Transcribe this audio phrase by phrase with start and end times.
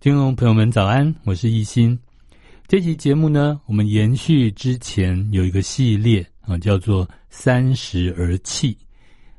[0.00, 1.98] 听众朋友们早安，我是亦欣。
[2.66, 8.74] 这期节目呢，我们延续之前有一个系列啊，叫做“三十而泣”。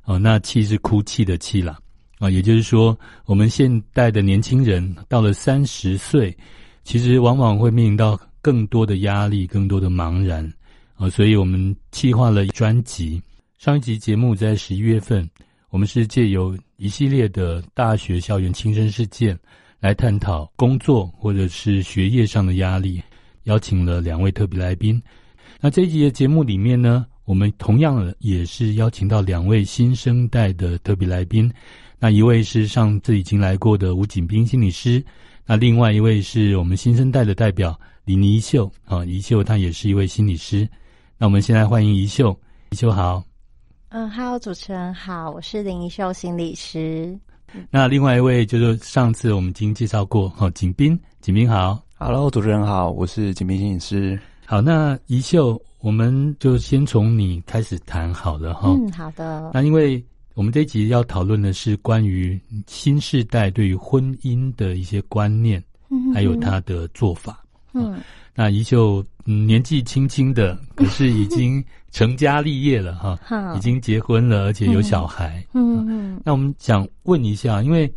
[0.05, 1.79] 哦，那泣是哭泣的泣啦。
[2.19, 2.95] 啊，也就是说，
[3.25, 6.37] 我们现代的年轻人到了三十岁，
[6.83, 10.47] 其实往往会面临到更多的压力，更多的茫然。
[10.93, 13.19] 啊，所以我们企划了专辑。
[13.57, 15.27] 上一集节目在十一月份，
[15.71, 19.35] 我们是借由一系列的大学校园亲身事件。
[19.81, 23.01] 来探讨工作或者是学业上的压力，
[23.45, 25.01] 邀请了两位特别来宾。
[25.59, 31.51] 那这一集的节目里面呢，我们同样也是邀请到两位新生代的特别来宾。
[31.97, 35.03] 那一位是上次已经来过的吴景斌心理师，
[35.47, 40.69] 那另外一位是我们新生代的代表李妮秀啊，宜秀她也是一位心理师。
[41.17, 42.39] 那我们先来欢迎宜秀，
[42.69, 43.23] 宜秀好。
[43.89, 47.19] 嗯，Hello，主持人好，我是林宜秀心理师。
[47.69, 54.19] 那另外一位就是上次我们已经介绍过哈，景彬，景彬好，Hello，主持人好，我是景斌摄影师。
[54.45, 58.69] 好，那宜秀，我们就先从你开始谈好了哈。
[58.69, 59.51] 嗯，好的。
[59.53, 67.43] 那因为我们这一集要讨论的是关于新世代对于婚姻的一些观念，嗯，还有他的做法。
[67.73, 67.99] 嗯。
[68.33, 72.95] 那宜秀、嗯、年纪轻轻的， 可是已经成家立业了
[73.27, 75.45] 哈，已经结婚了，而且有小孩。
[75.53, 76.21] 嗯嗯。
[76.25, 77.91] 那我们想问一下，因为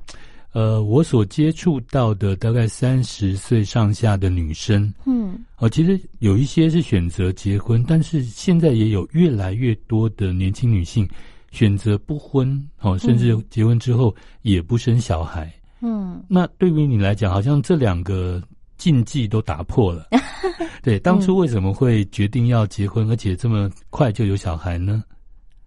[0.53, 11.09] 呃，我所接触到的大概三十岁上下的女生，嗯，哦，其实有一些是选择结婚，但是现在也有越来越多的年轻女性
[11.51, 15.53] 选择不婚，哦，甚至结婚之后也不生小孩。
[15.81, 16.23] 嗯。
[16.29, 18.43] 那对于你来讲，好像这两个。
[18.85, 20.09] 禁忌都打破了，
[20.85, 25.03] 对，当初为什么会决定要结婚，嗯、而且这么快就有小孩呢？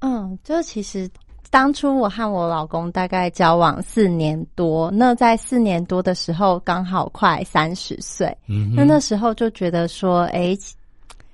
[0.02, 1.10] 嗯，就是其实
[1.50, 10.60] 当初我和我老公大概交往四年多，那在四年多的时候刚好快三十岁，嗯，那那时候就觉得说，哎、欸，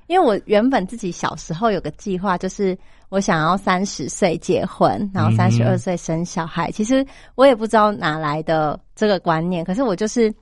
[0.07, 2.77] 因为我原本自己小时候有个计划，就是
[3.09, 6.69] 我想要三十岁结婚，然后三十二岁生小孩。
[6.69, 7.05] 嗯、其实
[7.35, 10.33] 我也不知道哪来的这个观念，可是我就是。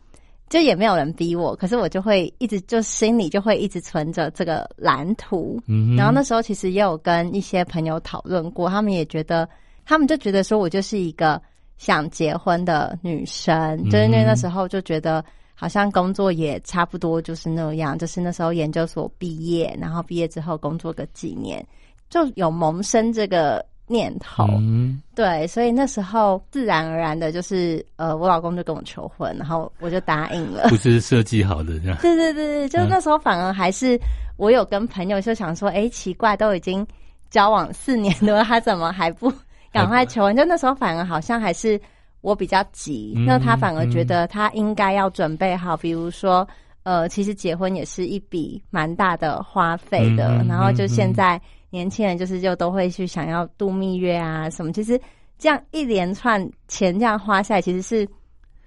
[0.51, 5.57] 就也没有人逼我，可是我就会一直就心里就会一直存着这个蓝图。
[5.65, 9.47] 嗯，然后那时候其实也有跟一些朋友讨论过，他们也觉得，
[9.85, 11.41] 他们就觉得说我就是一个
[11.77, 15.23] 想结婚的女生，嗯、就是因为那时候就觉得
[15.55, 21.65] 好像工作也差不多就是那样，就是那时候研究所毕业，然后毕业之后工作个几年，
[22.09, 23.65] 就有萌生这个。
[23.91, 30.69] 念头，嗯、对，所以那时候自然而然的，就是呃，我老公就跟我求婚，然后我就答应了。
[30.69, 31.97] 不是设计好的这样。
[32.01, 33.99] 对 对对对，就那时候反而还是
[34.37, 36.87] 我有跟朋友就想说，哎、欸，奇怪，都已经
[37.29, 39.31] 交往四年多，他怎么还不
[39.73, 40.33] 赶快求婚？
[40.33, 41.79] 就那时候反而好像还是
[42.21, 46.47] 我比较急，嗯、那他反而觉得他应该要准备好，比如说
[46.83, 51.39] 呃，其实结婚也是一笔蛮大的花费的，嗯、然后就现在。
[51.71, 54.99] 年轻人就是就都会去想要度蜜月啊什么，其实
[55.39, 58.07] 这样一连串钱这样花下来，其实是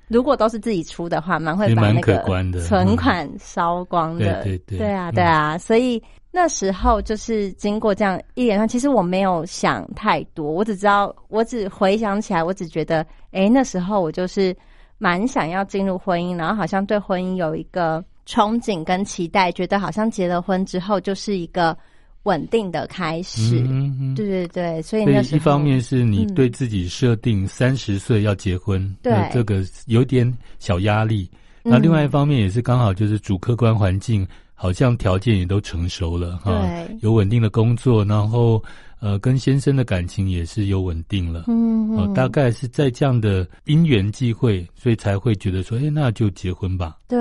[0.09, 2.25] 如果都是自己出的话，蛮会把那个
[2.67, 4.43] 存款烧光的。
[4.43, 14.57] 对对对，对啊对啊，所以那时候就是经过这样一连串，其实我没有想太多，我只知道，我只回想起来，我只觉得，哎，那时候我就是
[14.97, 21.77] 蛮想要进入婚姻，然后好像对婚姻有一个憧憬跟期待，觉得好像结了婚之后就是一个。
[22.25, 31.31] 稳定的开始，嗯嗯、对对对，所以那一方面是你对自己设定三十岁要结婚，嗯、对这个有点小压力。
[31.65, 36.99] 嗯、那另外一方面也是刚好就是主客观环境好像条件也都成熟了哈，对。
[37.01, 38.63] 有稳定的工作，然后
[39.01, 46.97] 呃跟先生的感情也是有稳定了，嗯，大概是在这样的因缘际会，所以才会觉得说，哎，那就结婚吧。
[47.07, 47.19] 对，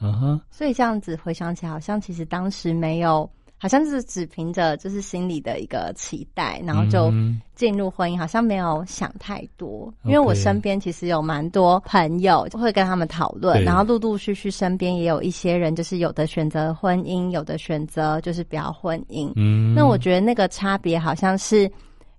[0.00, 3.28] 嗯哼，所以这样子回想起来，好像其实当时没有。
[3.58, 7.12] 好像是只凭着就是心里的一个期待，然后就
[7.54, 9.92] 进入婚姻，好像没有想太多。
[10.04, 19.32] 因为我身边其实有蛮多朋友，就会跟他们讨论，然后陆陆续续身边也有一些人，就是有的选择婚姻，有的选择就是不要婚姻。
[19.36, 21.70] 嗯，那我觉得那个差别好像是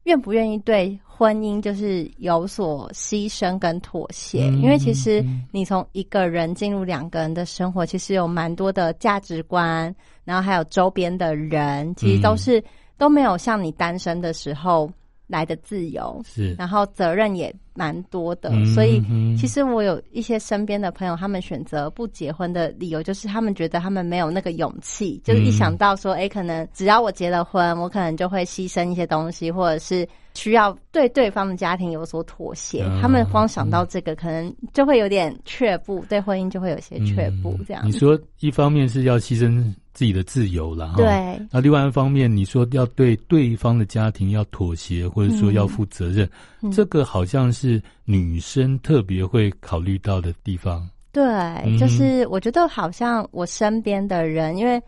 [0.03, 0.99] 愿不愿意对。
[1.19, 5.21] 婚姻就是有所牺牲跟妥协，嗯、因为其实
[5.51, 9.93] 你从一个人进入两个人的生活，其实有蛮多的价值观，
[10.23, 12.63] 然后还有周边的人，其实都是、嗯、
[12.97, 14.89] 都没有像你单身的时候
[15.27, 18.49] 来的自由，是，然后责任也蛮多的。
[18.53, 19.01] 嗯、所以
[19.37, 30.07] 其实我有一些身边的朋友，他们选择不结婚的理由，就是他们觉得他们没有那个勇气，就是一想到说，哎、欸，可能只要我结了婚，我可能就会牺牲一些东西，或者是。
[30.35, 37.59] 需要对对方的家庭有所妥协，嗯、他们光想到这个，可能就会有点却步，嗯、对婚姻就会有些却步。
[37.67, 39.61] 这样、嗯，你说一方面是要牺牲
[39.93, 46.29] 自己的自由了，对，那另外一方面，你说要对对方的家庭要妥协，或者说要负责任，
[46.61, 50.87] 嗯、这个好像是女生特别会考虑到的地方。
[51.11, 54.81] 对，就是我觉得好像我身边的人，因为。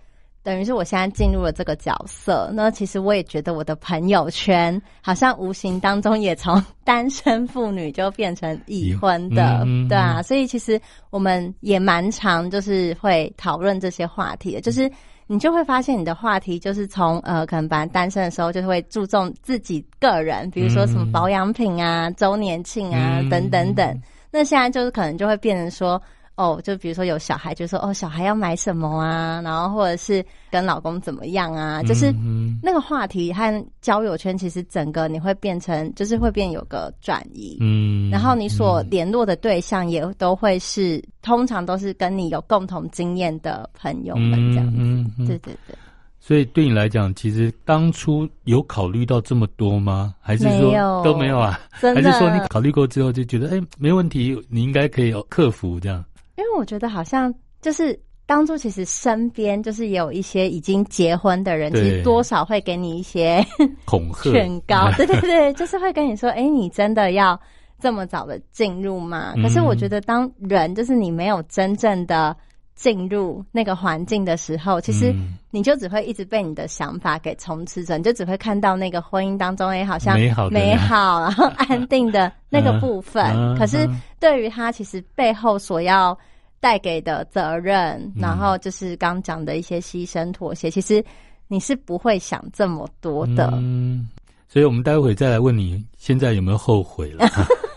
[0.44, 14.92] 等于是我现在进入了这个角色，那其实我也觉得我的朋友圈好像无形当中也从单身妇女就变成已婚的，嗯、对啊，所以其实我们也蛮常就是会讨论这些话题的，就是
[15.28, 23.74] 你就会发现你的话题就是从呃可能本来单身的时候就会注重自己个人，比如说什么保养品啊、周年庆啊、嗯、等等。
[23.76, 24.02] 等，
[24.32, 26.02] 那现在就是可能就会变成说。
[26.42, 29.40] 哦，就比如说有小孩，就说哦，小孩要买什么啊？
[29.44, 31.84] 然后或者是跟老公怎么样啊？
[31.84, 32.12] 就是
[32.64, 37.58] 那个话题和交友圈，其实整个你会变成，就是会变有个转移。
[37.62, 44.78] 嗯，然后你所联络的对象也都会是，通常都是跟你有共同经验的朋友们这样子。
[44.80, 45.76] 嗯，对对对。
[46.24, 50.14] 所以对你来讲，其实当初有考虑到这么多吗？
[50.22, 51.60] 还是说都没有啊？
[51.72, 56.04] 还是说你考虑过之后就觉得，哎，没问题，你应该可以克服这样？
[56.38, 63.46] 因为我觉得好像就是当初其实身边就是有一些已经结婚的人，其实多少会给你一些
[63.86, 64.32] 恐吓。
[64.32, 67.40] 劝告， 对对对，就是会跟你说，哎，你真的要
[67.80, 69.34] 这么早的进入吗？
[69.44, 72.36] 可是我觉得当人就是你没有真正的
[72.82, 75.14] 进入那个环境的时候，其实
[75.52, 83.24] 你就只会一直被你的想法给充斥着，你就只会看到那个婚姻当中，哎，好像美好，美好，然后安定的 那个部分。
[83.56, 83.88] 可是
[84.20, 86.18] 对于他，其实背后所要
[86.60, 91.06] 带给的责任，嗯、然后就是刚讲的一些牺牲妥协，其实
[91.48, 93.52] 你是不会想这么多的。
[93.54, 94.10] 嗯，
[94.48, 97.30] 所以我们待会再来问你，现在有没有后悔了？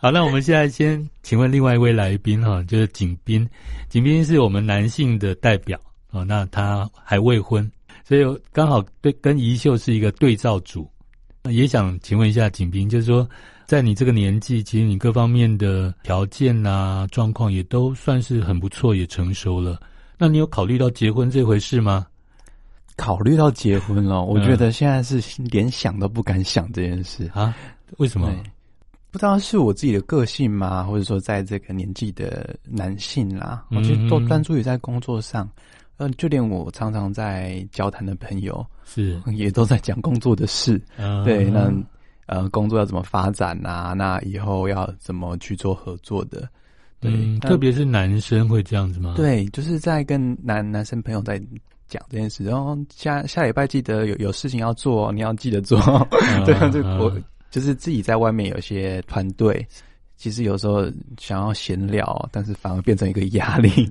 [0.00, 3.46] 好，那我们现在先请问另外一位来宾哈，就是景斌。
[3.88, 5.78] 景斌是我们男性的代表
[6.10, 7.70] 啊，那他还未婚，
[8.02, 10.90] 所以刚好对跟宜秀是一个对照组。
[11.50, 13.28] 也想请问一下景斌，就是说。
[13.66, 19.80] 在你这个年纪，其实你各方面的条件啊、状况也都算是很不错，也成熟了。
[20.18, 22.04] 那你有考虑到结婚这回事吗？
[22.96, 27.54] 考虑到结婚了，我觉得现在是连想都不敢想这件事啊？
[27.98, 28.34] 为什么？
[29.10, 30.84] 不知道是我自己的个性吗？
[30.84, 35.48] 或者说，在这个年纪的男性啦，我觉得都专注于在工作上。
[35.98, 40.80] 嗯，就连我常常在交谈的朋友，是也都在讲工作的事。
[40.96, 41.72] 嗯、对，那。
[42.26, 43.92] 呃，工作要怎么发展啊？
[43.92, 46.48] 那以后要怎么去做合作的？
[47.00, 49.14] 对，嗯、特别是男生会这样子吗？
[49.16, 51.42] 对，就是在跟男男生朋友在
[51.88, 52.44] 讲这件事。
[52.44, 55.80] 然后下下礼拜记得有有事情要做，你要记得做。
[56.22, 57.12] 嗯、 对，就我
[57.50, 59.66] 就是自己在外面有一些团队，
[60.16, 60.84] 其实有时候
[61.18, 63.88] 想要闲聊，但是反而变成一个压力。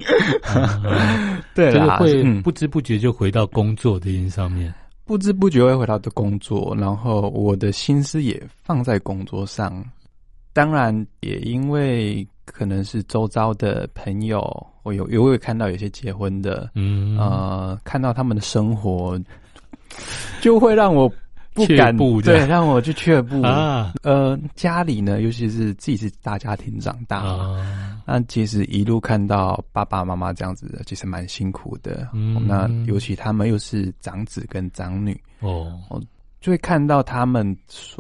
[0.56, 4.74] 嗯、 对啦，就是会不知不觉就回到工作这件上面。
[5.04, 9.84] 不知不觉会回到的工作，然后我的心思也放在工作上。
[10.54, 14.42] 当然，也因为可能是周遭的朋友，
[14.84, 19.20] 我有也会看到有些结婚的，嗯，呃，看到他们的生活，
[20.42, 21.12] 就会让我。
[21.68, 23.94] 不敢，对，让我去却步啊。
[24.04, 32.08] 呃，家里呢，尤其是自己是大家庭长大嘛，啊、那其实一路看到爸爸妈妈这样子的，其实蛮辛苦的。
[32.14, 35.80] 嗯，那尤其他们又是长子跟长女哦，
[36.42, 37.56] 就会看到他们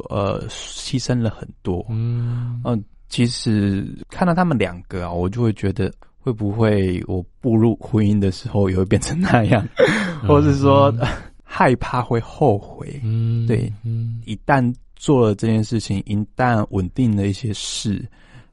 [0.09, 1.85] 呃牺牲了很多。
[1.89, 9.67] 嗯，嗯、呃，其实看到他们两个啊，我就会觉得会不会我步入婚姻的时候也会变成那样，
[10.23, 10.93] 嗯、或者是说。
[10.99, 11.07] 嗯
[11.51, 14.61] 害怕会后悔，嗯，对，嗯，一旦
[14.95, 18.07] 做了这件事情，一旦稳定了一些事，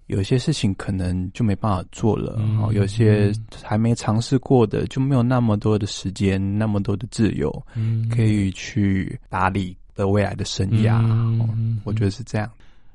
[0.07, 3.31] 有些事情可能就没办法做了，嗯，哦，有些
[3.63, 11.49] 还没尝试过的，就没有那么多的时间，那么多的自由，嗯，可以去打理的未来的生涯，嗯，哦，
[11.85, 12.51] 我觉得是这样。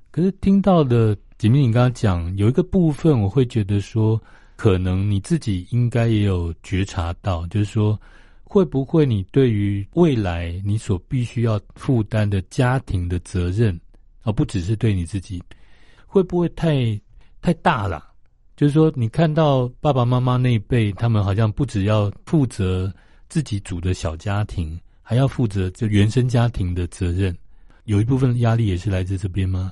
[0.09, 4.19] 可是听到的景彬，你刚刚讲有一个部分，我会觉得说，
[4.55, 7.97] 可能你自己应该也有觉察到，就是说。
[8.51, 13.79] 会不会你对于未来你所必须要负担的家庭的责任，
[14.23, 15.41] 而不只是对你自己，
[16.05, 16.99] 会不会太
[17.41, 18.03] 太大了？
[18.57, 22.93] 就是说，你看到爸爸妈妈那一辈，他们好像不只要负责
[23.29, 27.33] 自己组的小家庭，还要负责这原生家庭的责任，
[27.85, 29.71] 有一部分压力也是来自这边吗？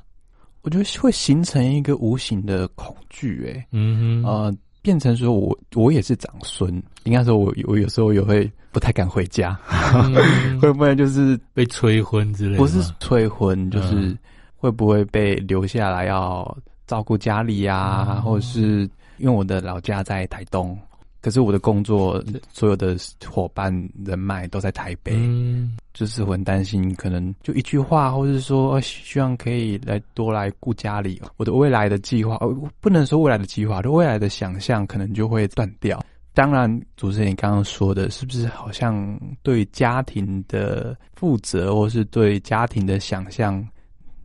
[0.62, 4.58] 我觉得会形成一个无形的恐惧，哎，嗯哼，呃，
[4.90, 10.16] 变成说我我也是长孙，应该说我我有时候也会不太敢回家，嗯、
[10.60, 12.58] 会不会就是被催婚之类的？
[12.58, 14.18] 不是催婚，就是
[14.56, 20.76] 会不会被留下来要照顾家里呀、啊，嗯、或者是因为我的老家在台东。
[21.22, 22.24] 可是我的工作，
[22.54, 22.96] 所有的
[23.26, 23.74] 伙伴
[24.06, 31.22] 人脉都在台北，嗯、就是我很担心，可能就一句话，或者是说希望可以来多来顾家里。
[31.36, 32.48] 我的未来的计划，呃，
[32.80, 36.02] 不能说未来的计划，就未来的想象，可能就会断掉。
[36.34, 43.62] 当然，主持人你刚刚说的，是不是好像对家庭的负责，或是对家庭的想象，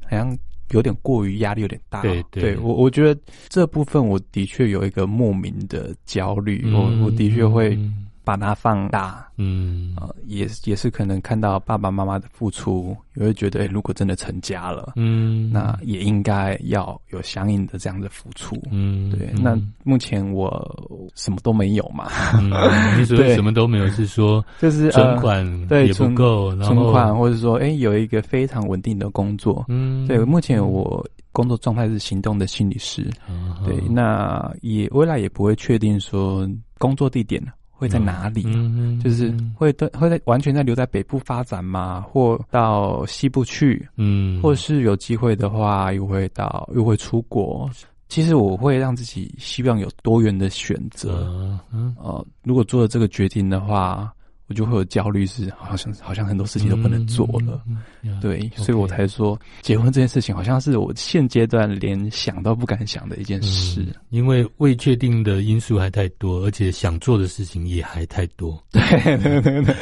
[0.02, 0.38] 好像？
[0.74, 2.02] 有点过于压力，有点大。
[2.02, 7.78] 对对，对，我我觉得这部分我的确有一个莫名的焦虑，嗯、我我的确会。
[8.24, 19.28] 把它放大，嗯，呃，也也是可能看到爸爸妈妈的付出，也会觉得，欸，如果真的成家了，嗯，那也应该要有相应的这样的付出，嗯，对。
[19.34, 22.08] 嗯，那目前我什么都没有嘛，
[22.40, 22.50] 嗯，
[22.98, 30.18] 你说什么都没有，是说就是存款也不够，存款或者说，欸，有一个非常稳定的工作，嗯，对。
[30.24, 33.54] 目前我工作状态是行动的心理师，嗯。
[33.66, 37.42] 对，那也未来也不会确定说工作地点
[37.76, 38.42] 会在哪里？
[38.46, 42.04] 嗯，就是会对会在完全在留在北部发展吗？
[42.08, 43.86] 或到西部去？
[43.96, 47.68] 嗯，或是有机会的话，又会到又会出国。
[48.08, 51.28] 其实我会让自己希望有多元的选择。
[51.72, 54.12] 嗯，呃，如果做了这个决定的话。
[54.46, 68.62] 我就会有焦虑，是好像好像很多事情都不能做了，嗯嗯、对.所以我才说结婚这件事情好像是我现阶段连想都不敢想的一件事，嗯、因为未确定的因素还太多，而且想做的事情也还太多。
[68.70, 69.74] 对对对对，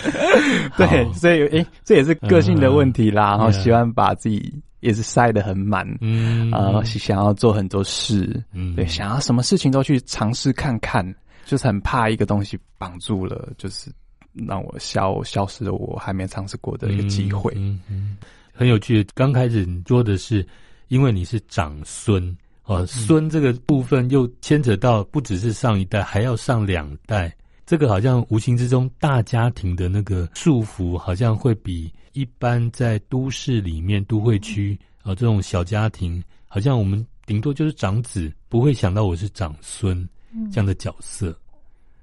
[0.77, 3.35] 对，所以诶、欸，这也是个性的问题啦。
[3.35, 11.05] 嗯、然后喜欢把自己也是塞得很满，嗯啊，想要做很多事，嗯，对，想要什么事情都去尝试看看，
[11.47, 13.91] 就是很怕一个东西绑住了，就是。
[14.33, 18.17] 让我消消失了我还没尝试过的一个机会，嗯，嗯，嗯，
[18.53, 19.07] 很有趣。
[19.15, 20.47] 刚开始你说的是，
[20.89, 27.35] 因为你是长孙哦，孙这个部分又牵扯到不只是上一代，还要上两代。
[27.65, 40.07] 这个好像无形之中大家庭的那个束缚，好像会比一般在都市里面都会区啊这种小家庭，好像我们顶多就是长子，不会想到我是长孙
[40.51, 41.35] 这样的角色。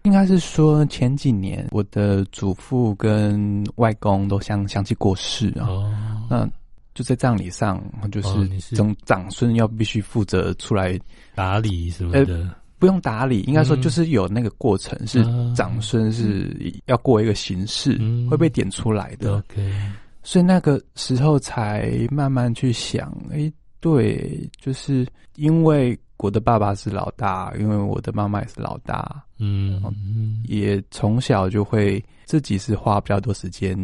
[0.09, 5.67] 应该是说前几年，我的祖父跟外公都相相继过世啊。
[5.67, 5.93] 哦、
[6.27, 6.49] 那
[6.95, 7.79] 就在葬礼上，
[8.11, 10.99] 就是长长孙要必须负责出来
[11.35, 12.37] 打理什么的。
[12.37, 15.23] 呃、不用打理，应该说就是有那个过程，嗯、是
[15.55, 19.37] 长孙是要过一个形式，嗯、会被点出来的。
[19.37, 19.71] OK，
[20.23, 25.95] 所以那个时候才慢慢去想，哎、欸，对，就是因为。
[26.19, 29.81] 我的爸爸是老大，因为我的妈妈也是老大，嗯，
[30.43, 33.77] 也从小就会自己是花比较多时间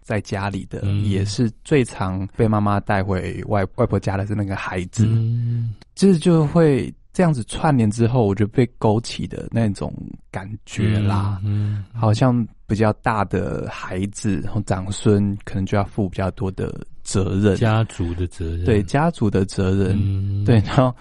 [0.00, 9.92] 在家里的，嗯、也是最常被妈妈带回外外婆家的是那个孩子，嗯，就是就会这样子串联之后，我就被勾起的那种
[10.30, 12.34] 感觉啦，嗯，嗯好像
[12.66, 20.94] 比较大的孩子，然后长孙可能就要负比较多的责任，家族的责任，对家族的责任，嗯、对，然后。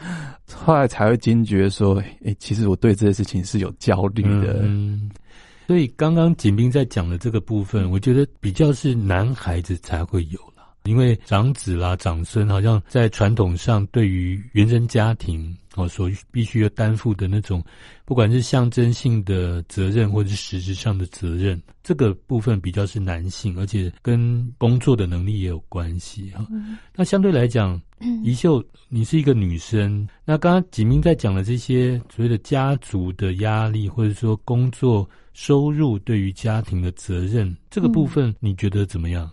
[0.55, 4.59] 后来才会惊觉说，诶、欸，其实我对这些事情是有焦虑的。
[4.63, 5.09] 嗯，
[5.67, 15.55] 所以刚刚锦斌在讲的这个部分，我觉得比较是男孩子才会有啦，因为长子啦、长孙，好像在传统上对于原生家庭。
[15.75, 17.63] 哦，所必须要担负的那种，
[18.03, 26.45] 不管是象征性的责任，或者是实质上的责任，这个部分比较是男性，而且跟工作的能力也有关系哈。
[26.51, 27.81] 嗯、那相对来讲，
[28.23, 39.29] 宜秀，你是一个女生，那刚刚锦明在讲的这些所谓的家族的压力，或者说工作收入对于家庭的责任，这个部分你觉得怎么样？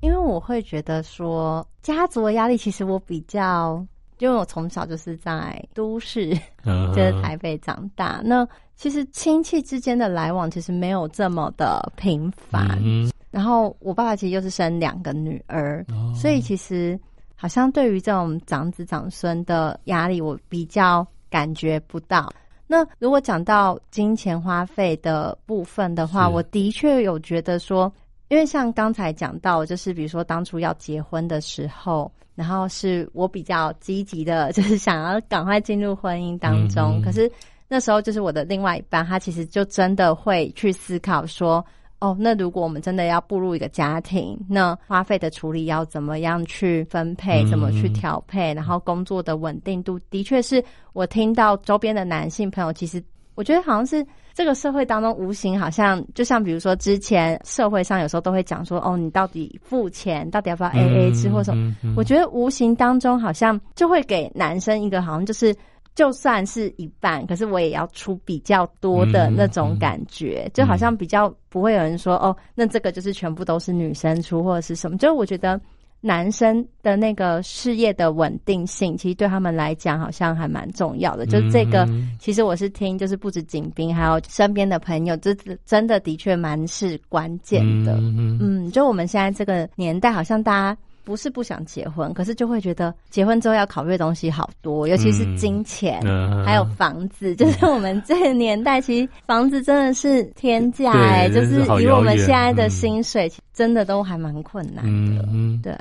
[0.00, 3.86] 因为我会觉得说，家族的压力，其实我比较。
[4.18, 6.30] 因为我从小就是在都市，
[6.64, 8.18] 就是台北长大。
[8.20, 8.22] Uh.
[8.24, 12.66] 那其实亲戚之间的来往其实没有这么的频繁。
[12.80, 13.12] Uh huh.
[13.30, 16.14] 然后我爸爸其实又是生两个女儿，uh.
[16.14, 16.98] 所以其实
[17.36, 22.32] 好像对于这种长子长孙的压力，我比较感觉不到。
[22.66, 27.92] 那如果讲到金钱花费的部分的话，我的确有觉得说，
[28.26, 32.10] 因为像刚才讲到，就是比如说当初要结婚的时候。
[32.36, 37.00] 然后是我比较积极的，就是想要赶快进入婚姻当中。
[37.00, 37.32] 可是
[37.66, 41.64] 那时候就是我的另外一半，他其实就真的会去思考说，
[41.98, 50.62] 哦，那如果我们真的要步入一个家庭，那花费的处理要怎么样去分配，怎么去调配，然后工作的稳定度，的确是
[50.92, 53.02] 我听到周边的男性朋友，其实
[53.34, 65.54] 我觉得好像是这个社会当中无形，好像就像比如说之前社会上有时候都会讲说，哦，你到底付钱，到底要不要 AA 制，或什么，我觉得无形当中好像就会给男生一个好像就是。
[65.96, 74.98] 就算是一半，可是我也要出比较多的那种感觉，就好像比较不会有人说哦，那这个就是全部都是女生出或者是什么。
[74.98, 75.58] 就是我觉得
[76.02, 81.24] 男生的那个事业的稳定性，其实对他们来讲好像还蛮重要的。
[81.24, 81.88] 就这个，
[82.20, 85.34] 其实我是听，就是不止景斌，还有身边的朋友，这
[85.64, 87.94] 真的的确蛮是关键的。
[87.94, 90.78] 嗯，嗯，就我们现在这个年代，好像大家。
[91.06, 97.30] 不是不想结婚，可是就会觉得结婚之后要考虑的东西好多，尤其是金钱，嗯、还有房子。
[97.32, 105.24] 嗯、 就是我们这个年代，其实房子真的是天价哎、欸，就是以我们现在的薪水，真的都还蛮困难的。
[105.32, 105.72] 嗯，对。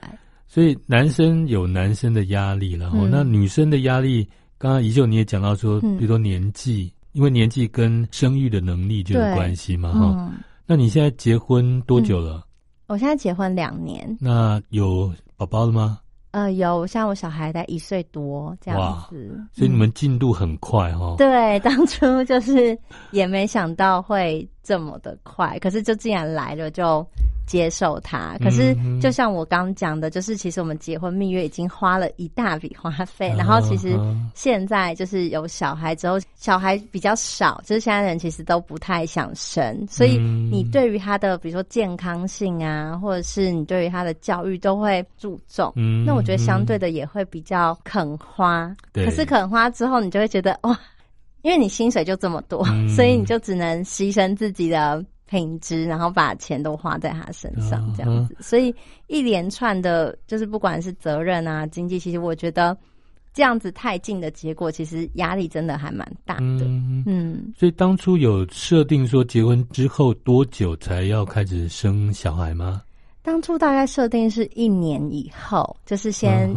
[0.47, 4.29] 所以男生有男生的压力，然后、嗯、那女生的压力，
[4.59, 10.13] 刚刚宜秀你也讲到说，比如说年纪，嗯、因为年纪跟生育的能力就有关系嘛，哈。
[10.19, 10.33] 嗯、
[10.67, 12.43] 那你现在结婚多久了？
[12.87, 15.99] 嗯我现在结婚两年，那有宝宝了吗？
[16.31, 21.15] 呃，有，像我小孩在一岁多这样子，所以你们进度很快哦。
[21.17, 22.77] 对， 当初就是
[23.11, 27.05] 也没想到会这么的快，可是就既然来了就。
[27.45, 33.97] 接受他，可是就像我刚讲的，就是其实我们结婚蜜月已经花了一大笔花费，然后其实
[34.33, 45.71] 现在就是有小孩之后，小孩比较少，就是现在人其实都不太想生，所以你对于他的比如说健康性啊，或者是你对于他的教育都会注重，
[46.05, 50.77] 那我觉得相对的也会比较肯花，可是肯花之后，你就会觉得哇，
[51.43, 55.03] 因为你薪水就这么多，所以你就只能牺牲自己的。
[55.27, 58.73] 品质，然后把钱都花在他身上，这样子，嗯、所以
[59.07, 62.77] 一连串的，就是不管是责任啊、经济，其实我觉得
[63.33, 66.65] 这样子太近的结果，其实压力真的还蛮大的。
[66.65, 72.83] 嗯，嗯，所以当初有设定说结婚之后多久才要开始生小孩吗？
[73.23, 76.47] 当初大概设定是一年以后，就是先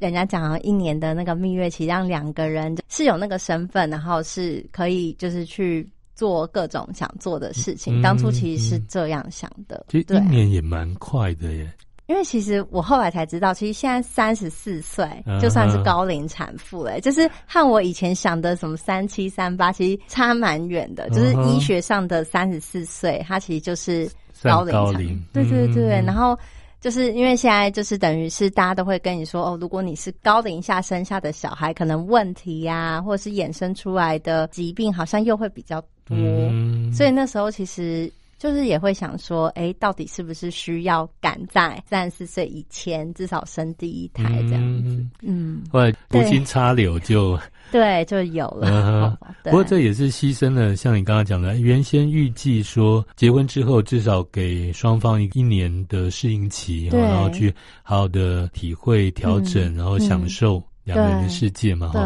[0.00, 5.86] 人家讲一年的那个蜜月期，让两个人是有那个身份，然后是可以就是去。
[6.14, 9.84] 做各种想做的事情，当初其实是这样想的。
[9.88, 11.72] 其实一年也蛮快的耶。
[12.06, 15.08] 因为其实我后来才知道，其实现在三十四岁
[15.40, 21.08] 就算是高龄产妇了，就是和我以前想的什么三七三八其实差蛮远的。
[21.08, 24.06] 就是医学上的三十四岁，它其实就是
[24.42, 25.22] 高龄产妇。
[25.32, 26.38] 对对对，然后
[26.78, 35.82] 就是因为现在就是等于是大家都会跟你说哦，如果你是高龄下生下的小孩，可能问题呀，或者是衍生出来的疾病，好像又会比较。
[36.04, 45.06] 多，嗯、所以那时候其实就是也会想说，哎、欸，到底是不是需要赶在三十四岁以前至少生第一胎这样子？
[45.22, 47.38] 嗯，后来无心插柳就
[47.72, 48.68] 对，就有了。
[48.68, 61.90] 嗯、不过这也是牺牲了，像你刚刚讲的，原先预计说结婚之后至少给双方一年的适应期，然后去好好的体会、调整，嗯、然后享受两个人的世界嘛。
[61.92, 62.02] 对。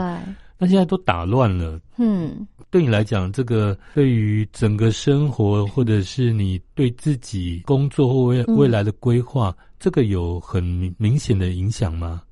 [0.60, 1.80] 那现在都打乱了。
[1.96, 2.46] 嗯。
[2.70, 10.62] 对你来讲，这个对于整个生活，或者是你对自己工作或未未来的规划，嗯、这个有很
[10.98, 12.22] 明显的影响吗？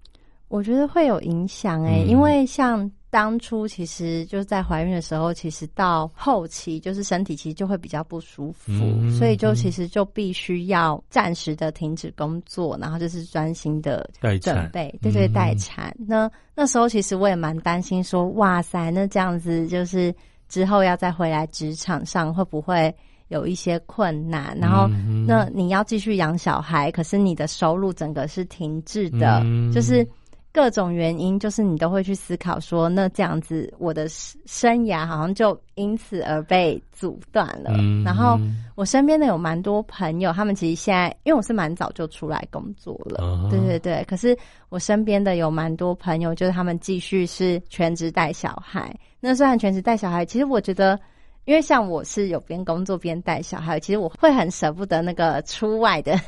[0.48, 2.90] 我觉得会有影响诶、欸，嗯、因为像。
[3.08, 14.06] 当初其实就是在怀孕的时候，其实到后期就是身体其实就会比较不舒服，嗯、所以就其实就必须要暂时的停止工作，然后就是专心的
[14.42, 15.96] 准备，对对，待产。
[16.00, 20.14] 嗯、那那时候其实我也蛮担心说，说哇塞，那这样子就是
[20.46, 22.94] 之后要再回来职场上会不会
[23.28, 24.54] 有一些困难？
[24.60, 24.86] 然后
[25.26, 30.06] 那你要继续养小孩，可是你的收入整个是停滞的，嗯、就是。
[30.56, 37.72] 各种原因，就是你都会去思考说，那这样子我的生涯好像就因此而被阻断了。
[37.74, 38.38] 嗯、然后
[38.74, 44.02] 我身边的有蛮多朋友，他们其实现在，因为我是蛮早就出来工作了，哦、对对对。
[44.08, 44.34] 可是
[44.70, 48.96] 我身边的有蛮多朋友，就是他们继续是全职带小孩。
[49.20, 50.98] 那虽然全职带小孩，其实我觉得，
[51.44, 56.18] 因为像我是有边工作边带小孩，其实我会很舍不得那个出外的。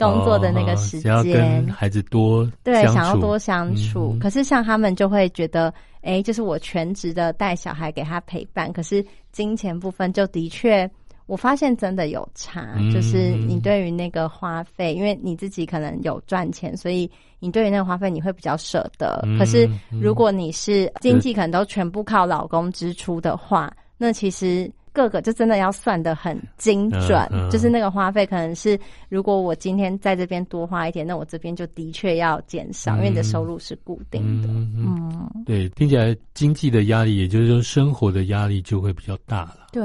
[0.00, 4.12] 工作的那个时间，哦、跟孩子多对，想要多相处。
[4.14, 5.68] 嗯、可是像他们就会觉得，
[6.00, 10.90] 哎、欸，就是我全职的带小孩给他陪伴，可是金钱部分就的确，
[11.26, 12.74] 我发现真的有差。
[12.76, 17.08] 嗯、就是你对于那个花费，因为你自己可能有赚钱，所以
[17.38, 19.20] 你对于那个花费你会比较舍得。
[19.24, 19.68] 嗯、可是
[20.00, 34.48] 如果你是经济可能都全部靠老公支出的话，那其实各个就真的要算的很精准，嗯嗯、就是那个花费可能是，如果我今天在这边多花一点，那我这边就的确要减少，嗯、因为你的收入是固定的。
[34.48, 39.68] 嗯，嗯对，听起来经济的压力，也就是说生活的压力就会比较大了。
[39.72, 39.82] 对。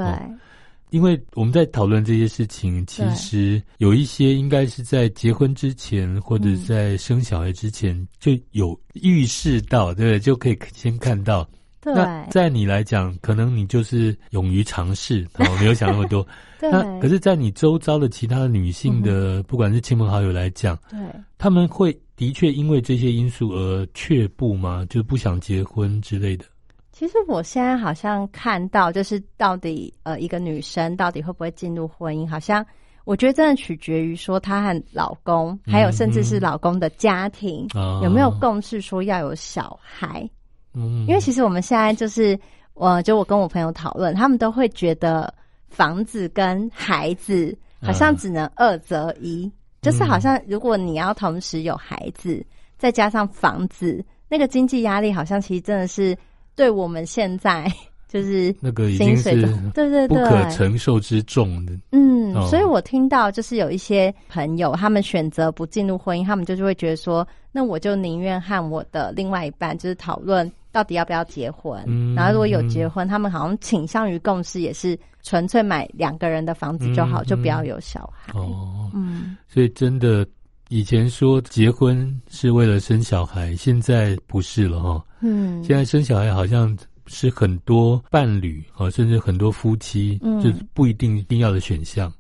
[0.92, 10.20] 因为我们在讨论这些事情，其实有一些应该是在结婚之前或者在生小孩之前就有预示到，对不对？
[10.20, 11.46] 就可以先看到。
[11.94, 11.94] 对。
[11.94, 16.28] 那在你来讲，可能你就是勇于尝试， 我没有想那么多。
[16.60, 16.70] 对。
[16.72, 21.00] 那可是，在你周遭的其他的女性的，不管是亲朋好友来讲，对，
[21.38, 24.86] 他们会的确因为这些因素而却步吗？
[24.90, 26.44] 就不想结婚之类的。
[26.92, 32.66] 其实我现在好像看到，就是到底呃，一个女生到底会不会进入婚姻，好像
[33.04, 40.28] 我觉得真的取决于说她和老公，还有甚至是老公的家庭、嗯、有没有共识说要有小孩。
[40.76, 42.38] 嗯，因为其实我们现在就是，
[42.74, 45.34] 我就我跟我朋友讨论，他们都会觉得
[45.70, 52.46] 房子跟孩子好像只能二择一，嗯、就是好像如果你要同时有孩子，
[52.78, 56.16] 再加上房子，那个经济压力好像其实真的是。
[56.58, 57.70] 对我们现在
[58.08, 59.30] 就是那个已经是
[59.74, 60.08] 对对对。
[60.08, 78.38] 不可承受之重的，嗯，所以我听到就是有一些朋友他们选择不进入婚姻，他们就是会觉得说，那我就宁愿和我的另外一半就是讨论到底要不要结婚，嗯，然后如果有结婚，他们好像倾向于共识，也是纯粹买两个人的房子就好，就不要有小孩。
[78.38, 80.28] 哦，嗯，所以真的。
[80.70, 85.06] 以前说结婚是为了生小孩，现在不是了哈。
[85.22, 92.12] 嗯，现在生小孩好像是很多伴侣啊，甚至很多夫妻，就不一定一定要的选项。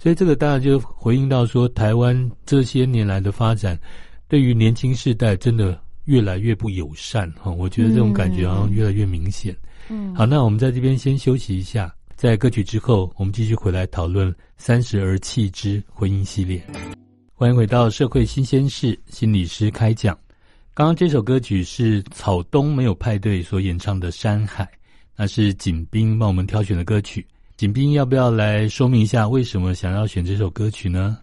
[0.00, 3.78] 所以这个当然就回应到说，台湾这些年来的发展，
[4.26, 7.50] 对于年轻世代真的越来越不友善哈。
[7.50, 9.56] 我觉得这种感觉好像越来越明显。
[9.88, 16.58] 嗯，好，那我们在这边先休息一下，在歌曲之后，我们继续回来讨论《三十而弃之婚姻系列》。
[17.34, 20.16] 欢迎回到社会新鲜事，心理师开讲。
[20.74, 24.64] 刚刚这首歌曲是草东没有派对所演唱的《山海》，
[25.16, 27.26] 那是景斌帮我们挑选的歌曲。
[27.56, 31.18] 景斌要不要来说明一下为什么想要选这首歌曲呢？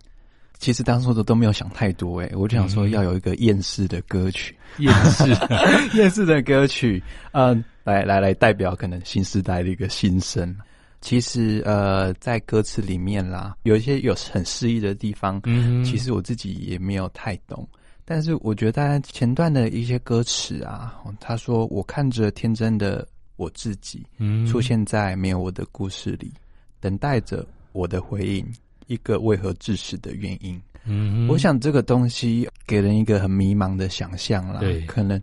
[0.59, 5.23] 其实当初的都没有想太多，诶，我就想说要有一个厌世的歌曲，厌世。
[5.97, 10.55] 厌世的歌曲，嗯，来来来代表可能新时代的一个心声。
[11.01, 17.65] 其实，呃，在歌词里面啦，有一些有很诗意的地方，嗯，其实我自己也没有太懂。
[18.03, 26.33] 但是我觉得前段的一些歌词啊，他说：“我看着天真的我自己，嗯，出现在没有我的故事里，
[26.81, 28.45] 等待着我的回应，
[28.89, 35.21] 一个为何致死的原因。”嗯，我想这个东西给人一个很迷茫的想象啦，对，可能。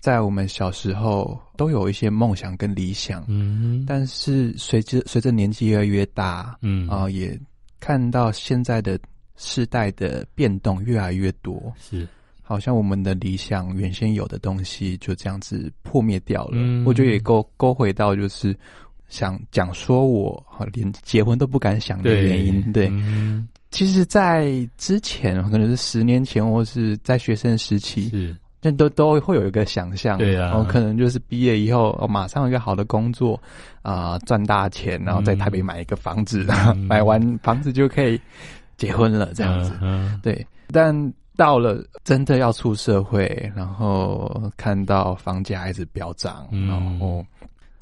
[0.00, 7.38] 在我们小时候都有一些梦想跟理想，嗯，但是随着随着年纪越来越大，嗯啊，也
[7.78, 8.98] 看到现在的
[9.36, 12.04] 世代的变动越来越多，是，
[12.42, 16.54] 好像我们的理想原先有的东西就这样子破灭掉了。
[16.54, 18.52] 嗯，我觉得也勾勾回到就是
[19.12, 22.90] 想讲说我连结婚都不敢想的原因，对，
[23.70, 28.34] 其实，在之前可能是十年前或是在学生时期是。
[28.64, 33.34] 那都都会有一个想象，对啊，我可能就是毕业以后，我马上有一个好的工作，
[33.82, 38.20] 啊、呃，赚大钱，然后在台北买一个房子，嗯、 买完房子就可以
[38.76, 40.46] 结婚了，这样子，嗯、对。
[40.68, 40.94] 但
[41.36, 47.26] 到了真的要出社会，然后看到房价一直飙涨，嗯、然后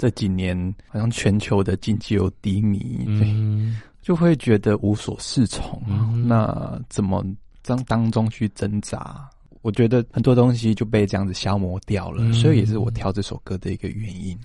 [0.01, 2.79] 这几年好像全球的经济又低迷，
[3.19, 5.79] 对，嗯、就会觉得无所适从。
[5.87, 7.23] 嗯、那怎么
[7.61, 9.29] 当当中去挣扎？
[9.61, 14.35] 我觉得很多东西就被这样子消磨掉了，嗯、所以也是我挑这首歌的一个原因。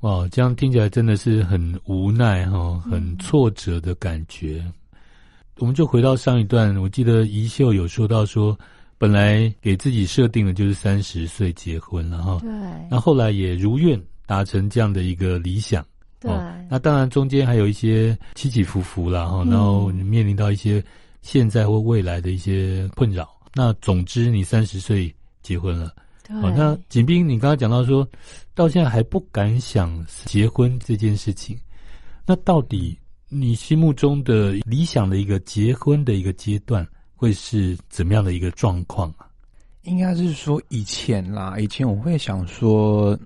[0.00, 4.62] 哇，这样听起来真的是很无奈哈，很挫折的感觉。
[4.62, 4.72] 嗯、
[5.60, 8.54] 我们就回到上一段，我记得宜秀有说到说，
[8.98, 12.50] 本来给自己设定的就是三十岁结婚了哈，对，
[12.90, 15.84] 那后来也如愿达成这样的一个理想。
[16.20, 16.30] 对，
[16.70, 20.82] 那当然中间还有一些起起伏伏了哈，然后你面临到一些
[21.20, 23.28] 现在或未来的一些困扰。
[23.54, 25.92] 那总之，你三十岁结婚了，
[26.26, 26.36] 对。
[26.36, 28.08] 哦，那景斌，你刚刚讲到说，
[28.54, 31.58] 到现在还不敢想结婚这件事情，
[32.24, 32.96] 那到底
[33.28, 39.26] 你心目中的理想的一个结婚的一个阶段，会是怎么样的一个状况啊？
[39.82, 43.18] 应该是说以前啦，以前我会想说，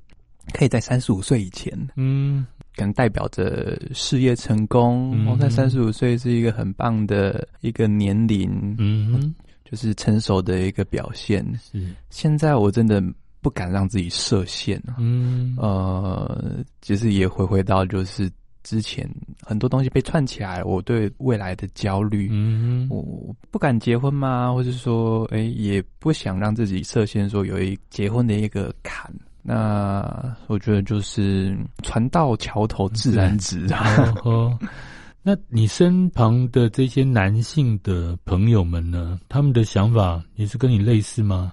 [0.52, 9.34] 可以在三十五岁以前，嗯，可能代表着事业成功，我、嗯、在三十五岁是一个很棒的一个年龄，嗯。
[9.68, 11.44] 就是成熟的一个表现。
[11.60, 13.02] 是，现在我真的
[13.40, 14.80] 不敢让自己设限。
[14.96, 18.30] 嗯，呃，其实也回回到就是
[18.62, 19.10] 之前
[19.42, 24.52] 很多东西被串起来，我对未来的焦虑，嗯，我不敢结婚吗？
[24.52, 29.12] 或者说，哎，也不想让自己设限，说有一结婚的一个坎。
[29.48, 34.12] 那我觉得就是船到桥头自然直啊。
[34.24, 34.58] 哦，
[35.22, 39.20] 那你身旁的这些男性的朋友们呢？
[39.28, 41.52] 他们的想法也是跟你类似吗？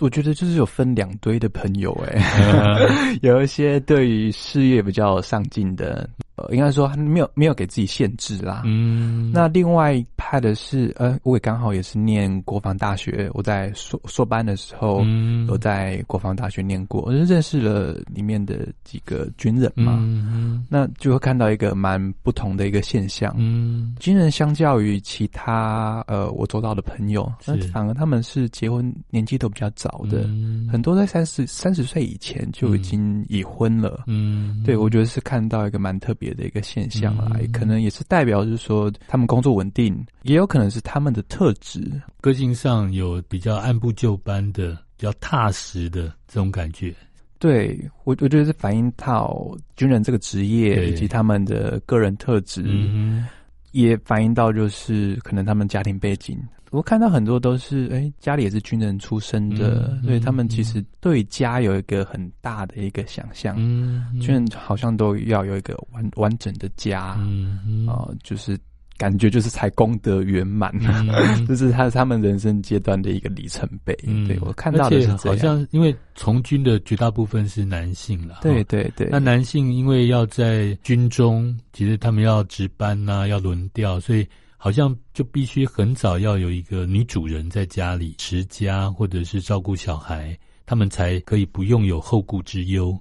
[0.00, 2.18] 我觉得就是有分两堆的朋友，哎，
[3.22, 6.08] 有一些对于事业比较上进的。
[6.50, 8.62] 应该说没有没有给自己限制啦。
[8.64, 19.98] 嗯，那另外一派的是，呃，我也刚好也是念国防大学，我在硕硕班的时候，嗯，有在国防大学念过，我就认识了里面的几个军人嘛。
[20.00, 23.34] 嗯，那就会看到一个蛮不同的一个现象。
[23.38, 34.04] 嗯，军人相较于其他呃我周到的朋友，那反而他们是结婚年纪都比较早的，嗯，很多在三十三十岁以前就已经已婚了。
[34.06, 36.42] 嗯，对，我觉得是看到一个蛮特别的。
[36.42, 41.88] 的一个现象啦，嗯、可能也是代表，就是说他们工作稳定，也有可能是他们的特质，
[42.20, 46.92] 个性上有比较按部就班的、比较踏实的这种感觉。
[47.38, 53.28] 对我，我觉得是反映到军人这个职业以及他们的个人特质，嗯、
[53.72, 56.38] 也反映到就是可能他们家庭背景。
[56.70, 63.56] 我看到很多都是，哎，家里也是军人出身的，嗯嗯、所以他们其实对家有一个很大的一个想象。
[63.58, 68.58] 嗯，嗯、军人好像都要有一个完完整的家，嗯，嗯啊，就是
[69.02, 71.10] 感觉就是才功德圆满，嗯、
[71.44, 73.92] 这是他他们人生阶段的一个里程碑。
[74.06, 79.08] 嗯、对我看到的是这样，好像因为从军的绝大部分是男性了，对对对。
[79.10, 84.24] 那男性因为要在军中，其实他们要值班呐、啊，要轮调，所以。
[84.64, 92.96] 好像就必须很早要有一个女主人在家里持家，或者是照顾小孩，他们才可以不用有后顾之忧。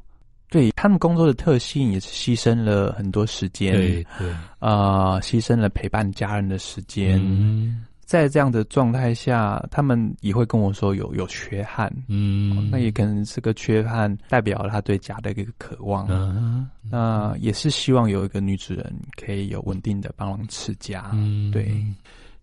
[0.52, 7.20] 对，他们工作的特性也是牺牲了很多时间，对对，啊、呃，牺牲了陪伴家人的时间。
[7.24, 7.86] 嗯。
[8.04, 21.74] 在这样的状态下，他们也会跟我说有有缺憾，嗯，那也可能是个缺憾，代表了他对家的一个渴望，嗯，那也是希望有一个女主人可以有稳定的帮忙持家，嗯，对。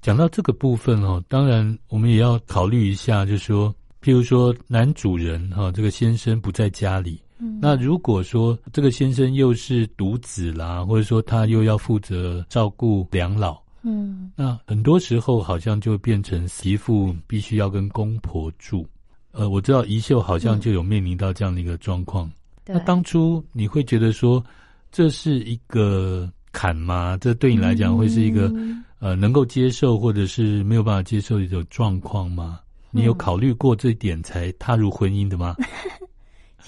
[0.01, 3.69] 讲到这个部分哦，当然我们也要考虑一下，就是说，
[4.03, 13.59] 譬如说男主人哈，这个先生不在家里，嗯，那如果说这个先生又是独子啦，或者说他又要负责照顾两老。
[13.83, 18.87] 嗯，那很多时候好像就变成媳妇必须要跟公婆住。
[19.31, 22.27] 呃，我知道宜秀好像就有面临到这样的一个状况。
[22.67, 24.45] 嗯、那当初你会觉得说
[24.91, 27.17] 这是一个坎吗？
[27.21, 32.59] 这对你来讲会是一个、嗯、呃能够接受，或者是没有办法接受的一种状况吗？
[32.91, 35.55] 你有考虑过这一点才踏入婚姻的吗？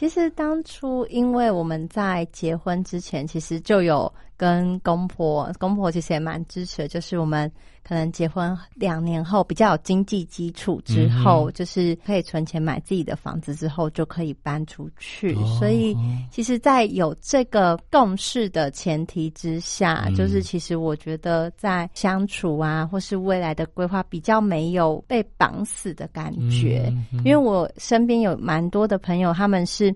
[0.00, 4.10] 其实当初因为我们在结婚之前，其实就有。
[4.40, 7.52] 跟公婆，公婆其实也蛮支持的，就是我们
[7.86, 15.34] 可能结婚两年后比较有经济基础之后，嗯、就是可以存钱买自己的房子之后，就可以搬出去。
[15.34, 15.94] 哦、所以，
[16.30, 26.90] 其实，在有这个共识的前提之下，嗯、就是其实我觉得在相处啊，或是未来的规划，比较没有被绑死的感觉。
[27.26, 29.88] 因为我身边有蛮多的朋友，他们是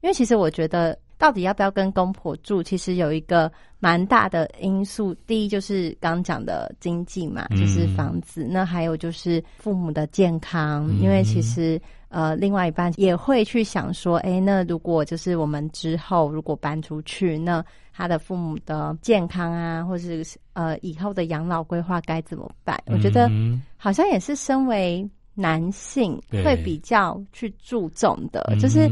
[0.00, 0.98] 因为其实我觉得。
[1.20, 2.62] 到底要不要跟公婆住？
[2.62, 5.14] 其实有一个蛮大的因素。
[5.26, 8.44] 第一就是刚讲的经济嘛，就是房子。
[8.44, 11.78] 嗯、那还有就是父母的健康，嗯、因为其实
[12.08, 22.82] 呃，另外一半也会去想说，哎、欸，那如果就是我们之后如果搬出去，那他的父母的健康啊，或是呃以后的养老规划该怎么办？
[22.86, 23.30] 嗯、我觉得
[23.76, 28.90] 好像也是身为男性会比较去注重的，对就是。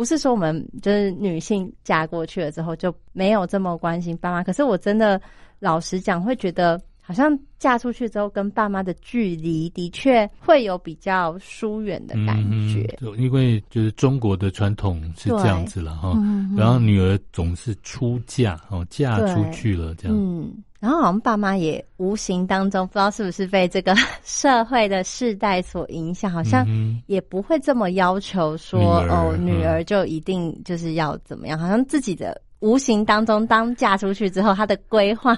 [0.00, 5.20] 不是说我们就是女性嫁过去了之后就没有这么关心爸妈，可是我真的
[5.58, 12.36] 老实讲，会觉得好像嫁出去之后跟爸妈的距离的确会有比较疏远的感
[12.72, 12.96] 觉。
[13.00, 16.16] 嗯，因为就是中国的传统是这样子了哈，
[16.56, 20.16] 然后女儿总是出嫁哦，嫁出去了这样。
[20.16, 20.54] 嗯。
[20.78, 23.92] 然后好像爸妈也无形当中不知道是不是被这个
[24.22, 26.64] 社会的世代所影响，好像
[27.06, 35.36] 也不会这么要求说哦，女儿就一定就是要怎么样，嗯、好像自己的无形当中当嫁出去之后，她的规划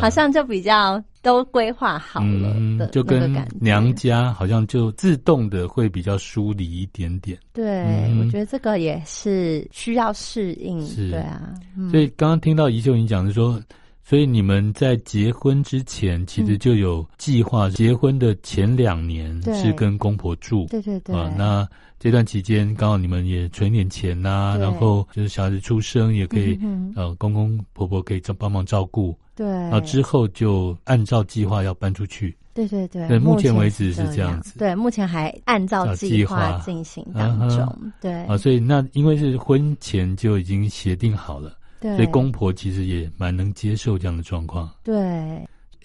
[0.00, 7.36] 好像就比较都规划好了的，就跟娘家好像就自动的会比较疏离一点点。
[7.52, 10.86] 对，嗯、我觉得这个也是需要适应。
[10.86, 13.60] 是对啊，嗯、所以刚刚听到宜秀你讲的说。
[14.06, 17.70] 所以你们在结婚之前，其实就有计划。
[17.70, 21.16] 结婚的前两年是跟公婆住，对对对。
[21.16, 21.66] 啊，那
[21.98, 29.16] 这段期间刚好你们也存点钱呐、啊，然后就是小孩子出生也可以，嗯、呃，公公婆婆可以帮帮忙照顾。
[29.34, 29.46] 对。
[29.46, 32.36] 然后之后就按照计划要搬出去。
[32.52, 33.08] 对对对。
[33.08, 34.58] 对，目前为止是这样子。
[34.58, 37.60] 对，目前还按照计划进行当中。
[37.60, 38.12] 啊、对。
[38.26, 41.56] 啊，所以那因为是婚前就已经协定好了。
[41.84, 44.70] 对，所以公婆其实也蛮能接受这样的状况。
[44.82, 44.94] 对，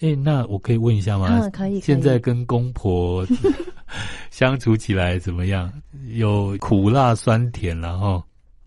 [0.00, 1.28] 哎，那我可以问一下吗？
[1.30, 1.78] 嗯，可以。
[1.78, 3.22] 现在跟公婆
[4.30, 5.70] 相处起来怎么样？
[6.14, 8.22] 有苦辣酸甜，然后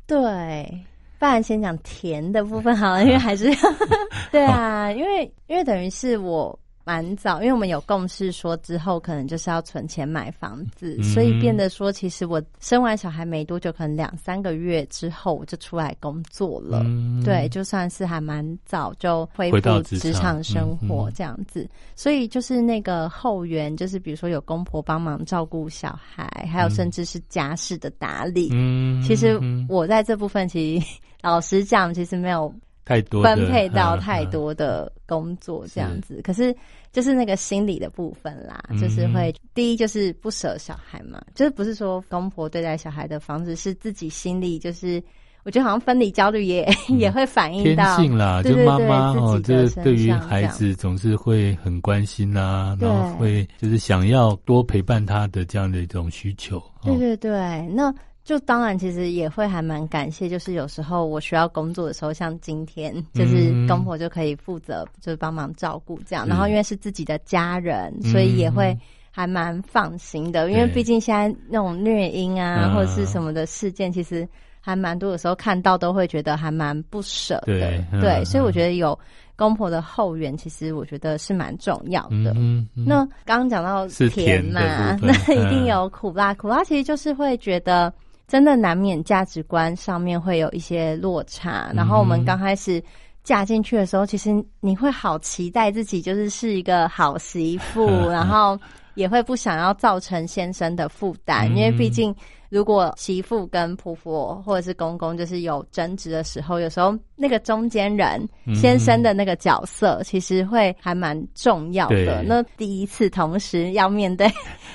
[0.05, 0.69] 对，
[1.17, 3.57] 不然先讲甜的部分好了，因为还是要
[4.31, 6.57] 对啊，因为因为等于是我。
[6.85, 16.81] 蛮早，因为我们有共识说之后可能就是要存钱买房子，嗯、所以变得说，其实我生完小孩没多久，可能两三个月之后我就出来工作了。
[16.83, 21.69] 嗯、对，就算是还蛮早就恢复职场生活这样子。
[21.95, 28.49] 所以就是那个后援，就是比如说有公婆帮忙照顾小孩，还有甚至是家事的打理。
[28.51, 30.85] 嗯，其实我在这部分，其实
[31.23, 32.53] 老实讲，其实没有。
[32.85, 36.55] 太多分配到太多的工作这样子，可是
[36.91, 45.01] 就是那个心理的部分啦，就是会第一就是不舍小孩嘛，就是不是说公婆对待小孩的方式，是自己心里就是
[45.43, 56.61] 我觉得好像分离焦虑也也会反映到天性啦，就妈妈哦，就是对于孩子总是会很关心呐，然后会就是想要多陪伴他的这样的一种需求。
[56.83, 57.31] 对对对，
[57.69, 57.93] 那。
[58.23, 66.25] 就当然，其实也会还蛮感谢，就是有时候我需要工作的时候，像今天，就是公婆就可以负责，就是帮忙照顾这样。
[66.25, 68.73] 嗯、然后因为是自己的家人，嗯、所以也会
[69.11, 70.47] 还蛮放心的。
[70.47, 74.25] 嗯、因为毕竟现在那种虐婴啊，或者是什么的事件，其实
[74.61, 75.11] 还蛮多。
[75.11, 77.47] 的时候看到都会觉得还蛮不舍的。
[77.47, 78.97] 对，对，所以我觉得有
[79.35, 82.33] 公婆的后援，其实我觉得是蛮重要的。
[82.73, 86.33] 那刚刚讲到甜嘛， 那一定有苦辣。
[86.35, 87.93] 苦辣其实就是会觉得。
[88.33, 92.83] 真的难免价值观上面会有一些落差，然后我们刚开始
[93.23, 98.59] 嫁进去的时候，其实你会好期待自己就是是一个好媳妇， 然后
[98.95, 102.11] 也会不想要造成先生的负担，因为毕竟。
[102.49, 112.21] 如果媳妇跟婆婆或者是公公就是有争执的时候，有时候那个中间人先生的那个角色，其实会还蛮重要的。
[112.21, 114.31] 嗯、那第一次同时要面对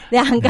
[0.10, 0.48] 两个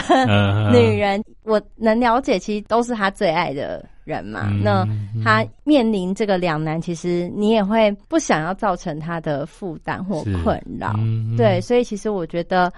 [0.73, 4.49] 女人，我能了解，其实都是他最爱的人嘛。
[4.51, 4.87] 嗯、那
[5.25, 10.95] 他面临这个两难，其实你也会不想要造成他的负担或困扰。
[10.99, 12.73] 嗯、对，所以其实我觉得。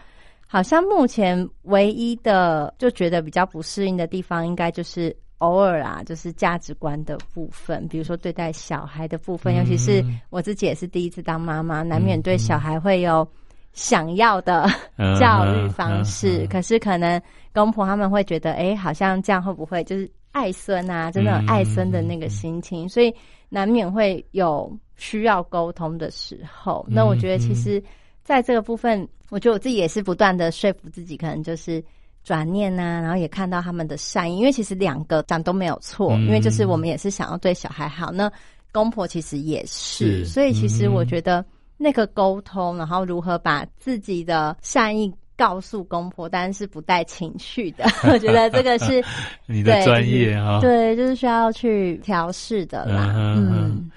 [0.52, 13.24] 好像目前唯一的就觉得比较不适应的地方，应该就是偶尔啊，就是价值观的部分，比如说对待小孩的部分，尤其是我自己也是第一次当妈妈，难免对小孩会有
[13.72, 14.66] 想要的
[15.18, 16.46] 教育方式。
[16.48, 17.20] 可是可能
[17.52, 23.14] 公婆他们会觉得，哎，好像这样会不会就是爱孙啊，真的爱孙的那个心情，所以
[23.48, 26.86] 难免会有需要沟通的时候。
[26.88, 27.82] 那我觉得其实。
[28.22, 31.82] 在这个部分，我觉得我自己也是不断的说服自己，可能就是
[32.22, 38.30] 转念呐、啊，然后也看到他们的善意，因为其实两个讲都没有错，嗯、因为就是我们也是想要对小孩好，那
[38.70, 41.44] 公婆其实也是，是所以其实我觉得
[41.80, 49.02] 那个沟通，然后如何把自己的善意告诉公婆，但是不带情绪的， 我觉得这个是
[49.48, 53.12] 你的专业哈，对，就是需要去调试的啦。
[53.16, 53.90] 嗯，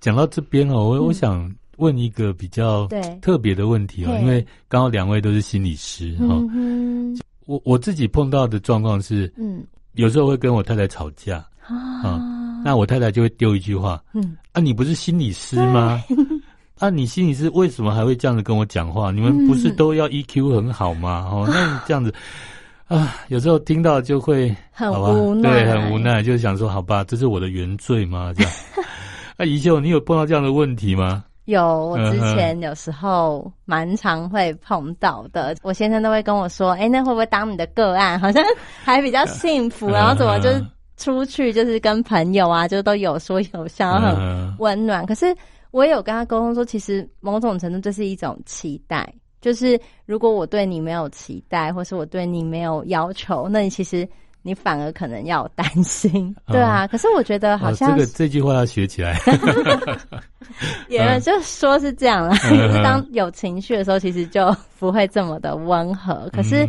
[0.00, 1.54] 讲、嗯、到这边哦，我我想。
[1.78, 2.88] 问一个比较
[3.20, 6.34] 特别的问题哦，因为刚好两位都是心理师哈。
[6.54, 16.02] 嗯、我我自己碰到的状况是，嗯，有时候会跟我太太吵架啊，啊，那我太太就会丢一句话，嗯，啊，你不是心理师吗？
[16.78, 19.10] 对啊，你心里是为什么还会这样子跟我讲话？
[19.10, 21.28] 你们不是都要 EQ 很好吗？
[21.32, 22.12] 哦、嗯， 那你这样子
[22.88, 28.32] 啊，有时候听到就会很无奈，对，很无奈，就是想说，好吧，这是我的原罪吗？
[28.36, 28.52] 这样，
[29.38, 31.24] 啊，宜秀，你有碰到这样的问题吗？
[31.46, 38.18] 有，我之前有时候蛮常会碰到的，我先生都会跟我说：“哎，那会不会当你的个案？
[38.18, 38.42] 好像
[38.82, 40.60] 还比较幸福， 然后怎么就是
[40.96, 45.32] 出去就是跟朋友啊，就都有说有笑，很温暖。”可是
[45.76, 49.06] 我也有跟他沟通说，其实某种程度这是一种期待，
[49.42, 54.08] 就是如果我对你没有期待，或是我对你没有要求，那你其实。
[54.42, 56.84] 你反而可能要担心， 对啊。
[56.84, 59.18] 哦、可是我觉得好像、哦、这个这句话要学起来，
[60.88, 62.30] 也就说是这样了。
[62.36, 66.30] 可是当有情绪的时候，其实就不会这么的温和。
[66.32, 66.64] 可是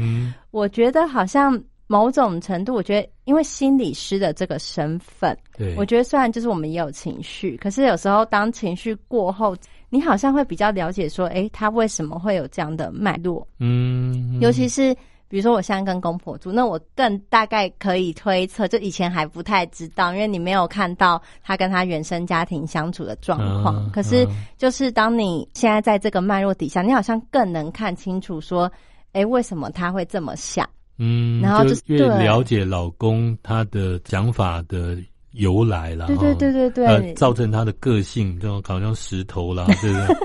[0.50, 1.56] 我觉得好像
[1.88, 9.56] 某种程度，我觉得因为心理师的这个身份，对，我觉得虽然就是我们也有情绪，可是有时候当情绪过后，
[9.90, 13.48] 你好像会比较了解说，诶，他为什么会有这样的脉络？
[13.60, 14.94] 嗯，尤其是
[15.30, 23.76] 比如说我现在跟公婆住，那我更大概可以推测，就以前还不太知道，因为你没有看到他跟他原生家庭相处的状况。
[23.78, 24.28] 嗯、可是，
[24.58, 28.70] 就是当你现在在这个脉络底下，你好像更能看清楚说，
[29.14, 30.68] 诶，为什么他会这么想？
[30.98, 34.98] 嗯，然后就，就越了解老公他的讲法的。
[35.34, 40.16] 由来了，对对对对对，呃，造成他的个性，这种好像石头啦， 对不对？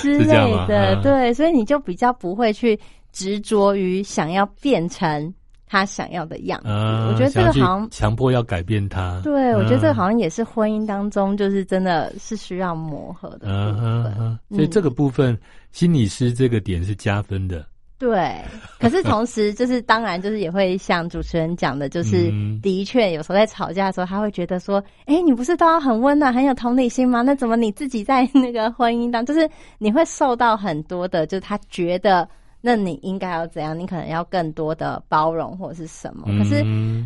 [0.00, 0.34] 之类
[0.66, 2.76] 的，对，所以你就比较不会去
[3.12, 5.32] 执着于想要变成
[5.68, 6.68] 他想要的样子。
[6.68, 9.20] 我觉得这个好像强迫要改变他。
[9.22, 14.38] 对，我觉得这个好像也是婚姻当中，就是真的是需要磨合的部分。
[14.50, 15.38] 所以这个部分，
[15.70, 17.64] 心理师这个点是加分的。
[17.98, 18.30] 对，
[18.78, 22.30] 可是同时 就是当然就是也会像主持人讲的，就是
[22.62, 27.22] 的确有时候在吵架的时候，他会觉得说，哎，你不是都要很温暖、很有同理心吗？
[27.22, 32.28] 那怎么你自己在那个婚姻当中，就是你会受到很多的，就是他觉得
[32.60, 33.78] 那你应该要怎样？
[33.78, 36.26] 你可能要更多的包容或者是什么？
[36.38, 36.62] 可是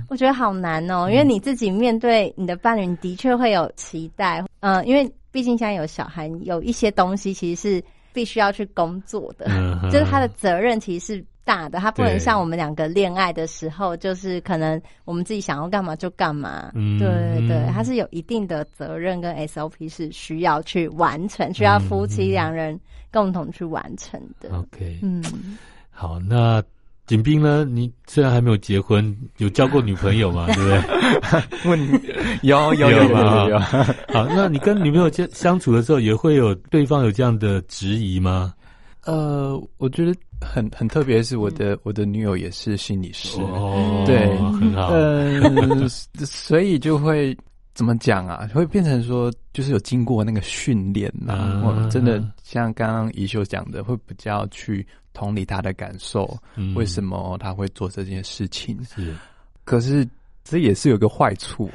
[0.08, 7.84] 我觉得好难哦，因为你自己面对你的伴侣，你的确会有期待，嗯，因为毕竟现在有小孩，有一些东西其实是。
[8.12, 16.70] 必须要去工作的，嗯、就是他的责任其实是大的，他不能像我们两个恋爱的时候，就是可能我们自己想要干嘛就干嘛。
[16.74, 17.08] 嗯、对
[17.38, 22.78] 对对，他是有一定的责任跟 SOP 是需要去完成，需要夫妻两人
[23.12, 24.48] 共同去完成的。
[24.52, 25.22] 嗯、OK，嗯，
[25.90, 26.62] 好，那。
[27.10, 27.64] 景斌呢？
[27.64, 30.46] 你虽然还没有结婚，有交过女朋友吗？
[30.54, 31.68] 对不对？
[31.68, 32.00] 问
[32.42, 33.48] 有有 有吗？
[33.48, 33.58] 有。
[34.14, 38.54] 好，那你跟女朋友相相处的时候，也会有对方有这样的质疑吗？
[39.06, 44.28] 呃，我觉得很很特别，是我的我的女友也是心理师，哦，对，
[44.60, 44.90] 很好。
[44.92, 45.88] 呃，
[46.24, 47.36] 所以就会
[47.74, 48.48] 怎么讲啊？
[48.54, 54.86] 会变成说，就是有经过那个训练啊，我真的像刚刚怡秀讲的，会比较去。
[55.12, 58.78] 同理他的感受，嗯、为什么他会做这件事情？
[58.84, 59.14] 是，
[59.64, 60.06] 可是
[60.44, 61.66] 这也是有个坏处，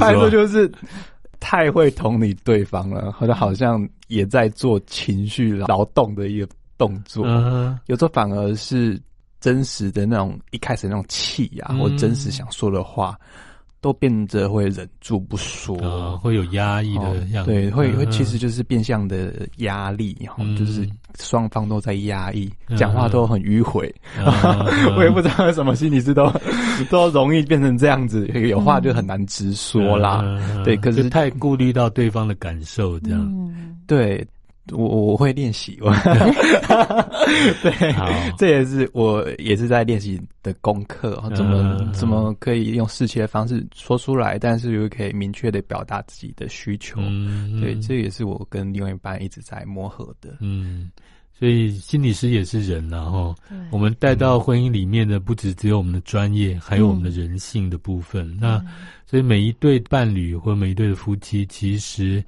[0.00, 0.70] 坏处就是
[1.40, 9.00] 太会同理对方了，或者好像也在做情绪劳动的一个动作，嗯、有时候反而是
[9.40, 13.18] 真实的那种一开始那种气呀、啊，嗯、或真实想说的话。
[13.80, 17.50] 都变得会忍住不说，呃、会有压抑的样子。
[17.50, 23.92] 哦、对，会会其实就是变相的压力，哈、嗯，就是双方都在压抑，讲、嗯、话都很迂回。
[24.18, 26.32] 嗯、我也不知道为什么心理师 都
[26.90, 30.22] 都容易变成这样子，有话就很难直说啦。
[30.24, 34.26] 嗯、对，可是太顾虑到对方的感受，这样、嗯、对。
[34.72, 35.78] 我我会练习，
[37.62, 50.90] 对，好这也是我也是在练习的功课，怎么怎么可以用适切的方式说出来，但是又可以明确的表达自己的需求，嗯、对，这也是我跟另外一半一直在磨合的，嗯，
[51.38, 53.34] 所以心理师也是人然后
[53.70, 58.64] 我们带到婚姻里面的不只只有我们的专业，还有我们的人性的部分，嗯、那
[59.06, 62.22] 所以每一对伴侣或每一对的夫妻，其实。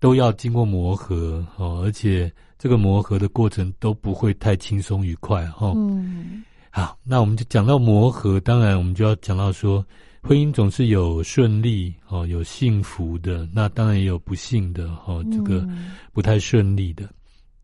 [0.00, 5.72] 都要经过磨合哦，而且这个磨合的过程都不会太轻松愉快哈。
[5.76, 9.84] 嗯，好，那我们就讲到磨合，当然我们就要讲到说，
[10.22, 15.64] 婚姻总是有顺利哦，有幸福的，那当然也有不幸的哦，这个
[16.12, 17.08] 不太顺利的。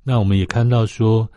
[0.05, 1.29] 那我们也看到说，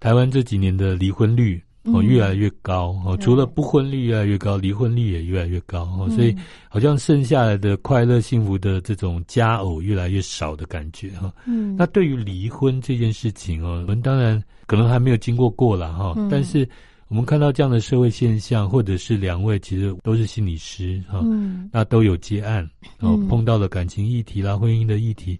[0.00, 1.60] 台湾这几年的离婚率。
[1.92, 6.34] 哦，越来越高哦，除了不婚率越来越高，离婚率也越来越高哦，所以
[6.68, 11.32] 好像剩下来的快乐幸福的这种佳偶越来越少的感觉哈。
[11.46, 16.68] 嗯，那对于离婚这件事情哦，我们当然可能还没有经过过了哈，但是
[17.08, 22.68] 我们看到这样的社会现象，或者是两位其实都是心理师哈，嗯，那都有接案
[23.00, 25.38] 哦，碰到了感情议题啦、婚姻的议题，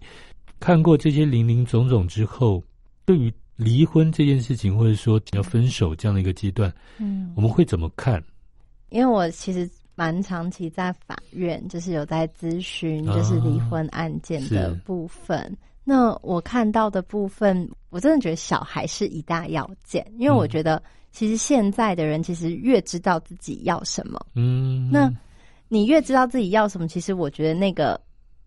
[0.59, 2.63] 看过这些林林总总之后，
[3.05, 3.33] 对于。
[3.57, 8.23] 离婚这件事情，或者说要分手这样的一个阶段，嗯，我们会怎么看？
[8.89, 15.37] 因为我其实蛮长期在法院，就是有在咨询，就是离婚案件的部分。
[15.39, 15.51] 啊、
[15.83, 20.81] 那我看到的部分，我真的觉得小孩是一大要件，因为我觉得
[21.11, 25.11] 其实现在的人其实越知道自己要什么，嗯，那
[25.67, 27.99] 你越知道自己要什么，其实我觉得那个。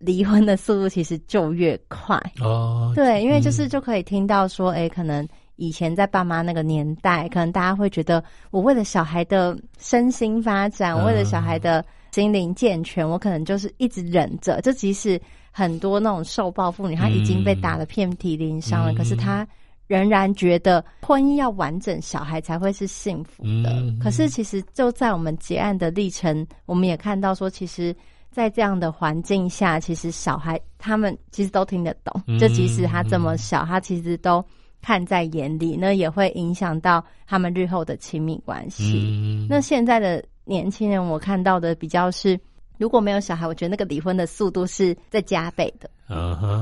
[0.03, 5.27] 离婚的速度其实就越快哦，对，因为就是就可以听到说，哎、嗯，可能
[5.57, 14.59] 以前在爸妈那个年代，可能大家会觉得，我为了小孩的身心发展，我为了小孩的心灵健全，我可能就是一直忍着。
[14.61, 15.21] 就即使
[15.51, 19.47] 很多那种受暴妇女，她已经被打得遍体鳞伤了，嗯、可是她
[19.85, 23.69] 仍然觉得婚姻要完整，小孩才会是幸福的。
[23.71, 27.95] 嗯、可是其实就在我们结案的历程，我们也看到说，其实。
[28.31, 34.43] 在这样的环境下，其实小孩他们其实都听得懂，就即使他这么小，他其实都
[34.81, 39.45] 看在眼里，那也会影响到他们日后的亲密关系。
[39.49, 42.39] 那现在的年轻人，我看到的比较是，
[42.77, 45.89] 如果没有小孩，我觉得那个离婚的速度是在加倍的。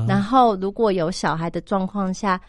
[0.08, 2.40] 然后如果有小孩的状况下。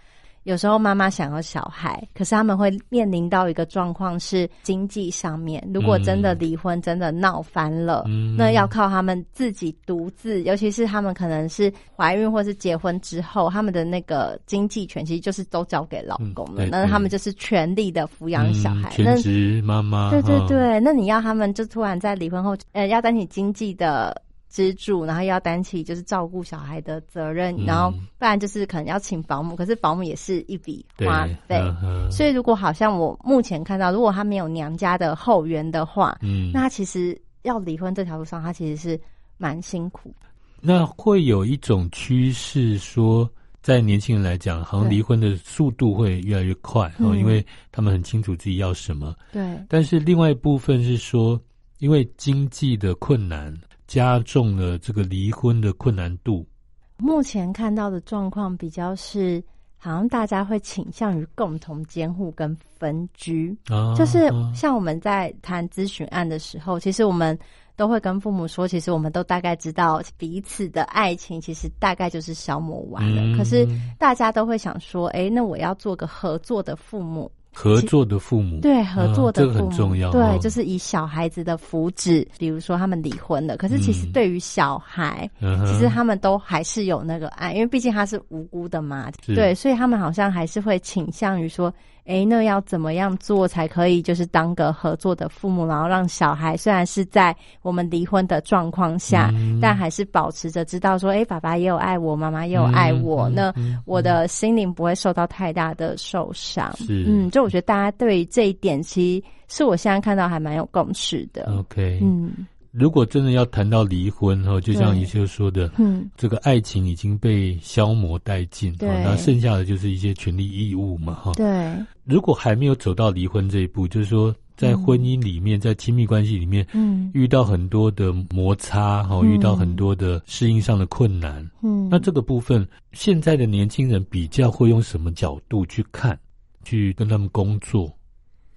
[0.44, 20.10] 有时候妈妈想要小孩，可是他们会面临到一个状况是经济上面，如果真的离婚，真的闹翻了，嗯、那要靠他们自己独自，尤其是他们可能是怀孕或是结婚之后，他们的那个经济权其实就是都交给老公了，嗯、那他们就是全力的抚养小孩，嗯、全职妈妈。
[20.10, 24.20] 对对对，那你要他们就突然在离婚后，呃，要担起经济的。
[24.52, 27.90] 支柱，然后要担起就是照顾小孩的责任，嗯、然后
[28.20, 31.58] 不然就是可能要请保姆，可是保姆也是一笔花费。
[31.82, 39.00] 嗯、所以如果好像我目前看到，如果他没有娘家的后援的话，嗯，那他其实要离婚这条路上，他其实是
[39.38, 40.14] 蛮辛苦。
[40.60, 43.28] 那会有一种趋势说，
[43.62, 49.16] 在年轻人来讲，好像离婚的速度会越来越快哦，对因为他们很清楚自己要什么。
[49.32, 49.42] 对。
[49.70, 51.40] 但是另外一部分是说，
[51.80, 53.56] 因为经济的困难。
[53.92, 56.48] 加重了这个离婚的困难度。
[56.96, 59.44] 目前看到的状况比较是，
[59.76, 63.54] 好像大家会倾向于共同监护跟分居。
[63.68, 67.38] 啊，就是像我们在谈咨询案的时候，其实我们
[67.76, 73.22] 都会跟父母说，其实我们都大概知道彼此的爱情，其实大概就是消磨完了。
[73.22, 73.68] 嗯，可是
[74.00, 77.30] 大家都会想说，哎，那我要做个合作的父母。
[77.54, 78.60] 合作的父母。
[78.62, 91.74] 对合作的父母、啊、这个很重要，对，就是以小孩子的福祉，比如说他们离婚了，可是其实对于小孩，嗯、其实他们都还是有那个爱，因为毕竟他是无辜的嘛，对，所以他们好像还是会倾向于说。
[92.06, 94.02] 哎，那要怎么样做才可以？
[94.02, 103.54] 就是当个合作的父母，然后让小孩虽然是在我们离婚的状况下，嗯、但还是保持着知道说，哎，爸爸也有爱我，妈妈也有爱我，嗯、那
[103.86, 106.76] 我的心灵不会受到太大的受伤。
[106.78, 111.54] 是嗯，就我觉得大家对于这一点，其实是我现在看到还蛮有共识的。
[111.58, 112.32] OK，嗯。
[112.72, 121.72] 如果真的要谈到离婚哈，就像宜修说的，嗯，这个爱情已经被消磨殆尽，对，那剩下的就是一些权利义务嘛，哈，对。
[122.06, 136.18] 如果还没有走到离婚这一步，就是说在婚姻里面，在亲密关系里面，嗯，遇到很多的摩擦，哈，遇到很多的适应上的困难，嗯，那这个部分，现在的年轻人比较会用什么角度去看，
[136.64, 137.92] 去跟他们工作？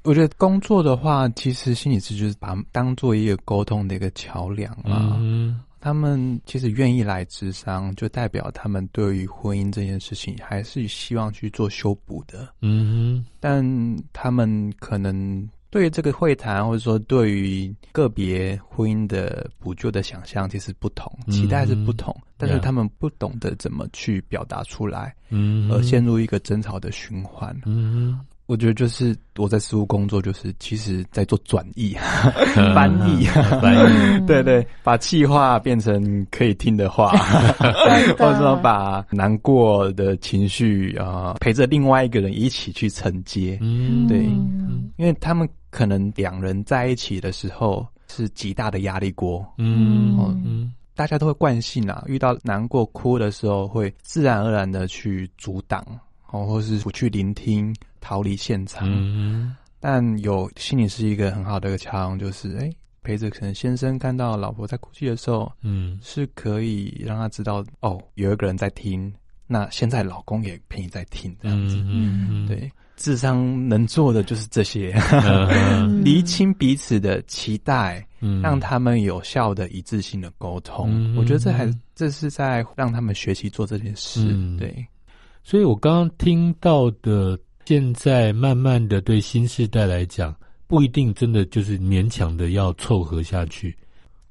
[0.05, 5.17] 我觉得工作的话，其实心理师就是把当做一个沟通的一个桥梁嘛。
[5.19, 12.51] 嗯，他们其实愿意来咨商，就代表他们对于婚姻这件事情还是希望去做修补的。
[12.61, 13.65] 嗯，但
[14.13, 22.15] 他们可能对于这个会谈，或者说对于个别婚姻的补救的想象，其实不同，期待是不同。
[22.19, 27.59] 嗯，但是他们不懂得怎么去表达出来，嗯，而陷入一个争吵的循环。
[27.65, 28.21] 嗯。
[28.47, 31.95] 我觉得就是我在事务工作，就是其实在做转译、
[32.75, 33.25] 翻译、
[33.61, 37.09] 翻译，对对，把气话变成可以听的话，
[38.19, 43.59] 或者说把难过的情绪啊、呃，陪着另外一个人一起去承接。
[43.63, 44.25] 嗯，对，
[44.97, 49.43] 因为他们可能两人在一起的时候是极大的压力锅。
[49.57, 55.83] 嗯嗯，大家都会惯性啊，遇到难过哭的时候，会自然而然的去阻挡，
[56.35, 57.75] 哦，或是不去聆听。
[58.07, 69.11] 逃离现场，嗯、但有心理是一个很好的一个桥梁，就是哎、欸，陪着可能先生看到老婆在哭泣的时候，嗯，是可以让他知道哦，有一个人在听，
[69.47, 74.95] 那现在老公也陪你在听，这样子，嗯，嗯对，智商能做的就是这些，
[76.05, 84.87] 厘清彼此的期待，嗯、让他们有效的一致性的沟通，嗯、我觉得这还这是在让他们学习做这件事，嗯、对，
[85.45, 87.39] 所以我刚刚听到的。
[87.67, 90.37] 现在慢慢的，对新世代来讲，
[90.67, 93.75] 不一定真的就是勉强的要凑合下去。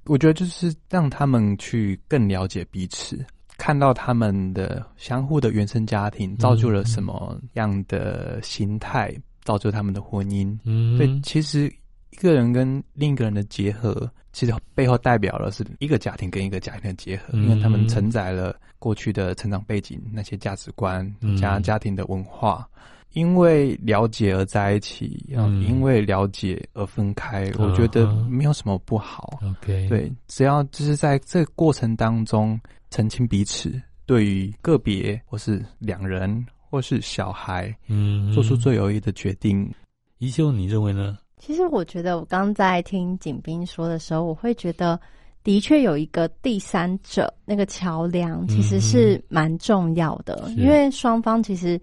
[0.06, 3.26] 我觉得就是让他们去更了解彼此，
[3.58, 9.12] 看到他们的相互的原生家庭造就了什么样的心态，
[9.42, 10.56] 造就他们的婚姻。
[10.64, 11.74] 嗯，对，其实
[12.14, 22.70] 一个人跟另一个人的结合，其实背后代表的是一个家庭跟一个家庭的结合，因为他们承载了过去的成长背景、那些价值观加家庭的文化。
[23.14, 29.40] 因为了解而在一起，嗯，因为了解而分开，嗯、我觉得没有什么不好。
[29.44, 32.60] OK，对，只要就是在这个过程当中
[32.90, 39.72] 澄清彼此，对于个别或是两人或是小孩，嗯，做出最有益的决定。
[40.18, 41.18] 宜修，你认为呢？
[41.46, 45.00] 其实我觉得，我刚在听景斌说的时候，我会觉得。
[45.44, 51.78] 的确有一个第三者，那个桥梁其实是蛮重要的，嗯、因为双方其实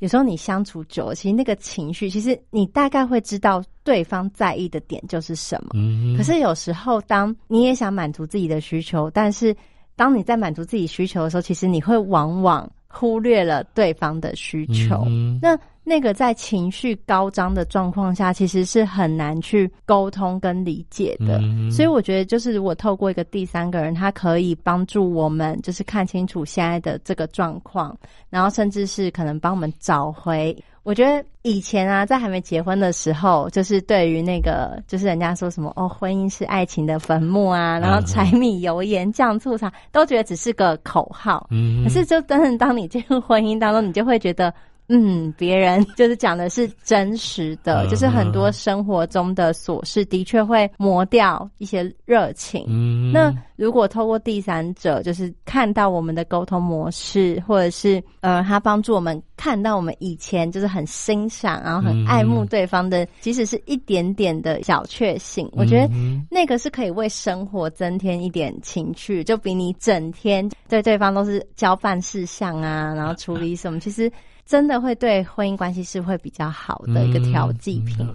[0.00, 5.70] 有时候你相处久了，其实那个情绪，其实你大概会知道对方在意的点就是什么。
[5.72, 9.56] 嗯，可是有时候当你也想满足自己的需求，但是
[9.96, 15.04] 当你在满足自己需求的时候，其实你会往往忽略了对方的需求。
[15.06, 21.38] 嗯、那那个在情绪高涨的状况下，其实是很难去沟通跟理解的。
[21.42, 27.96] 嗯、所以我觉得，就是如果透过一个第三个人，他可以帮助我们，就是看清楚现在的这个状况，
[28.30, 30.56] 然后甚至是可能帮我们找回。
[30.86, 41.48] 我觉得以前啊，在还没结婚的时候，就是对于那个，就是人家说什么哦，婚姻是爱情的坟墓啊，然后柴米油盐酱醋茶，都觉得只是个口号。
[41.50, 44.54] 嗯，可是就真正当你进入婚姻当中，你就会觉得。
[44.88, 52.64] 嗯，别人就是讲的是真实的，就是很多生活中的琐事的确会磨掉一些热情。
[52.68, 65.90] 嗯，那如果透过第三者，就是看到我们的沟通模式，或者是呃，他帮助我们看到我们以前就是很欣赏，然后很爱慕对方的，即使是一点点的小确幸，我觉得
[66.30, 74.08] 那个是可以为生活增添一点情趣，就比你整天对对方都是交办事项啊，然后处理什么，其实。
[74.46, 78.08] 真的会对婚姻关系是会比较好的一个调剂品。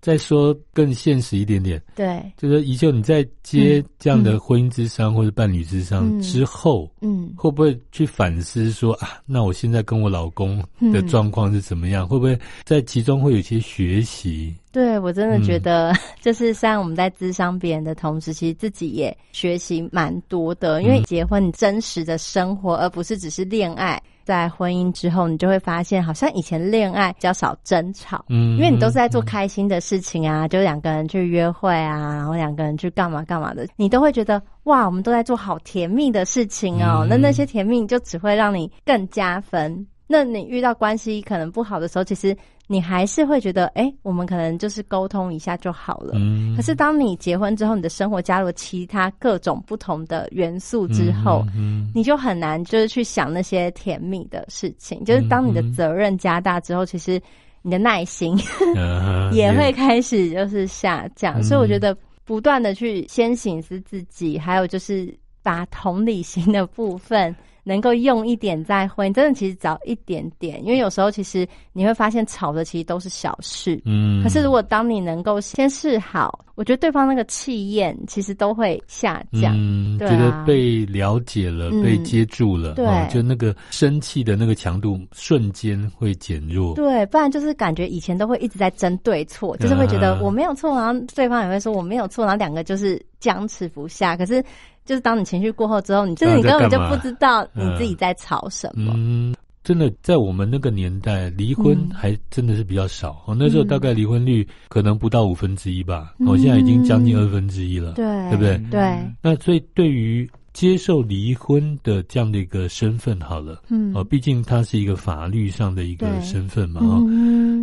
[0.00, 10.60] 再说更现实一点点，对，就是依旧你在接这样的婚姻咨商或者伴侣咨商之后，嗯，嗯会不会去反思说啊，那我现在跟我老公
[10.92, 12.04] 的状况是怎么样？
[12.04, 14.52] 嗯、会不会在其中会有一些学习？
[14.72, 20.82] 对，我真的觉得， 就是虽然我们在咨商别人的同时，其实自己也学习蛮多的。
[20.82, 24.02] 因为结婚，你真实的生活，而不是只是恋爱。
[24.24, 37.06] 在婚姻之后，你就会发现，好像以前恋爱比较少争吵，嗯，因为你都是在做开心的事情啊，就两个人去约会啊，然后两个人去干嘛干嘛的，你都会觉得哇，我们都在做好甜蜜的事情哦。
[37.08, 39.86] 那那些甜蜜就只会让你更加分。
[40.06, 42.36] 那你遇到关系可能不好的时候，其实。
[42.68, 46.12] 你还是会觉得，哎、欸，我们可能就是沟通一下就好了。
[46.14, 46.54] 嗯。
[46.56, 55.04] 可是当你结婚之后，你的生活加入其他各种不同的元素之后，嗯，嗯，你就很难就是去想那些甜蜜的事情。
[55.04, 57.20] 就是当你的责任加大之后，其实
[57.60, 58.38] 你的耐心
[59.32, 61.40] 也会开始就是下降。
[61.40, 61.42] 嗯。
[61.42, 61.94] 所以我觉得
[62.24, 67.34] 不断的去先省思自己，还有就是把同理心的部分。
[67.64, 74.22] 能够用一点再婚，真的其实早一点点，因为有时候其实你会发现吵的其实都是小事，嗯。
[74.22, 94.44] 可是如果当你能够先试好，我觉得对方那个气焰其实都会下降，嗯，对啊，觉得被了解了，嗯，被接住了，对，哦，就那个生气的那个强度瞬间会减弱，对，不然就是感觉以前都会一直在争对错，就是会觉得我没有错，然后对方也会说我没有错，然后两个就是僵持不下，可是。
[94.84, 98.92] 就是当你情绪过后之后，你就是你根本就不知道你自己在吵什么。
[98.96, 103.22] 嗯，真的，在我们那个年代，离婚还真的是比较少。
[103.26, 106.14] 哦，那时候大概离婚率可能不到五分之一吧。
[106.26, 107.92] 哦，现在已经将近二分之一了。
[107.92, 108.58] 对，对不对？
[108.70, 108.98] 对。
[109.22, 116.80] 那所以，对于接受离婚的这样的一个身份，好了，嗯，哦，毕竟它是一个法律上的一个身份嘛。
[116.80, 117.00] 哈，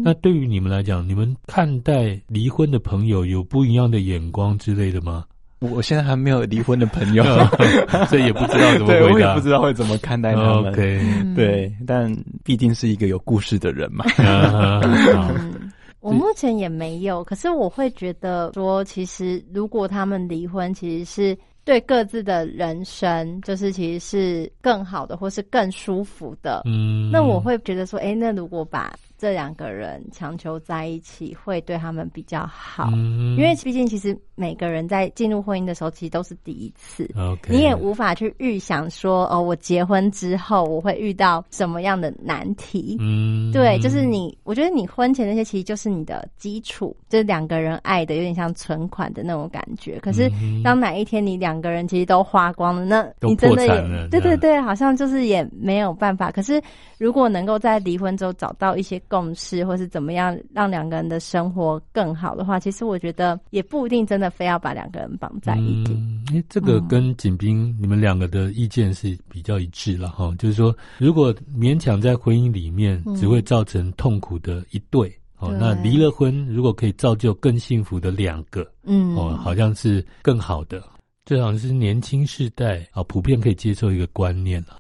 [0.04, 5.26] 那对于你们来讲，你们看待离婚的朋友有不一样的眼光之类的吗？
[5.60, 7.24] 我现在还没有离婚的朋友，
[8.08, 9.00] 所以也不知道怎么回答。
[9.00, 10.72] 对，我也不知道会怎么看待他们。
[10.72, 11.02] OK，
[11.36, 14.06] 对，但毕竟是一个有故事的人嘛。
[14.18, 26.62] 嗯， 我目前也没有，可是我会觉得说，其实如果他们离婚，其实是对各自的人生，就是其实是更好的，或是更舒服的。
[26.66, 37.06] 嗯，那我会觉得说，哎，那如果把这两个人强求在一起，会对他们比较好，嗯，因为毕竟其实每个人在进入婚姻的时候，其实都是第一次。
[37.16, 37.52] Okay.
[37.52, 42.96] 你也无法去预想说，哦，我结婚之后我会遇到什么样的难题。
[43.02, 50.00] 嗯，对，就是你，我觉得你婚前那些其实就是你的基础，就是两个人爱的有点像存款的那种感觉。
[50.00, 50.32] 可是
[50.64, 56.32] 当哪一天你两个人其实都花光了，那你真的也对对对，好像就是也没有办法。
[56.32, 56.62] 可是
[56.98, 65.94] 如果能够在离婚之后找到一些共识，或是怎么样让两个人的生活更好的话，其实我觉得也不一定真的非要把两个人绑在一起。
[65.94, 80.84] 嗯，因为这个跟景斌你们两个的意见是比较一致了哈，就是说，如果勉强在婚姻里面，只会造成痛苦的一对哦，那离了婚，如果可以造就更幸福的两个，嗯，哦，好像是更好的。
[81.26, 84.78] 这好像是年轻世代啊，普遍可以接受一个观念了。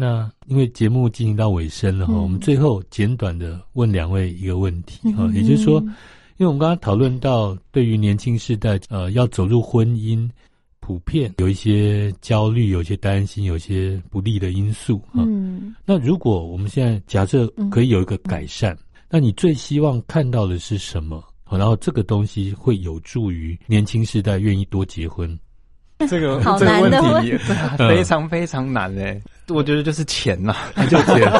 [0.00, 5.80] 那因为节目进行到尾声了哈，嗯、我们最后简短的问两位一个问题哈，嗯、也就是说，
[6.36, 10.30] 因为我们刚刚讨论到对于年轻世代呃要走入婚姻，
[10.78, 15.24] 普遍有一些焦虑，有一些担心，有一些不利的因素哈。
[15.26, 21.24] 嗯，那如果我们现在假设可以有一个改善，嗯、那你最希望看到的是什么？
[21.50, 25.36] 然后这个东西会有助于年轻世代愿意多结婚。
[26.08, 27.36] 这个好难的问题
[27.78, 30.54] 非常非常难诶，我觉得就是钱呐，
[30.88, 31.18] 就钱。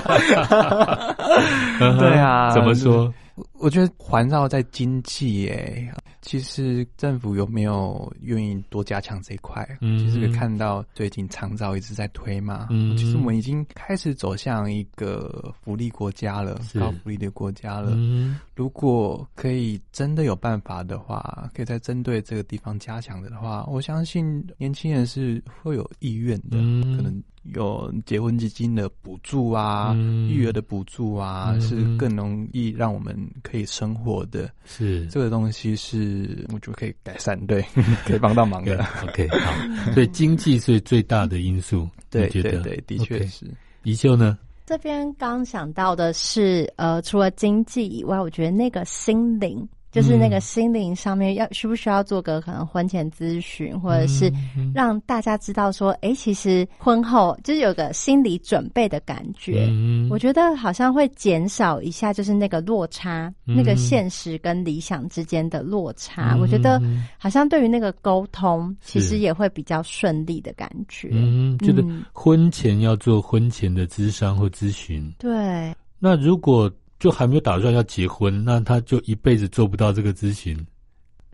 [1.99, 3.13] 对啊，怎么说？
[3.61, 5.89] 我觉得环绕在经济诶。
[6.29, 9.67] 其实政府有没有愿意多加强这一块？
[9.81, 12.67] 嗯，其实可以看到最近长照一直在推嘛。
[12.69, 17.93] 嗯，其实我们已经开始走向一个福利国家了，高福利的国家了。
[17.95, 26.59] 嗯，如果可以真的有办法的话，可以再针对这个地方加强的话，我相信年轻人是会有意愿的。
[26.59, 27.23] 嗯，可能。
[27.55, 34.53] 有结婚基金的补助啊，嗯、育儿的补助啊，嗯、是更容易让我们可以生活的。
[34.67, 36.18] 是这个东西是
[36.53, 37.65] 我觉得可以改善，对，
[38.07, 38.85] 可以帮到忙的。
[39.03, 39.53] OK，好，
[39.93, 43.47] 所以经济是最大的因素， 对对对，的确是。
[43.85, 44.39] 宜秀呢？
[44.67, 49.67] 这边刚想到的是，呃，除了经济以外，我觉得那个心灵。
[49.91, 54.31] 就是那个心灵上面要需不需要做个可能婚前咨询，或者是
[54.75, 59.67] 让大家知道说，哎，其实婚后就是有个心理准备的感觉。
[60.11, 66.37] 我觉得好像会减少一下，就是那个落差，那个现实跟理想之间的落差。
[66.39, 66.81] 我觉得
[67.17, 71.09] 好像对于那个沟通，其实也会比较顺利的感觉。
[71.13, 71.83] 嗯，就是
[72.13, 75.11] 婚前要做婚前的咨商或咨询。
[75.19, 75.75] 对。
[75.99, 76.71] 那如果。
[76.99, 80.57] 就还没有打算要结婚，那他就一辈子做不到这个咨询。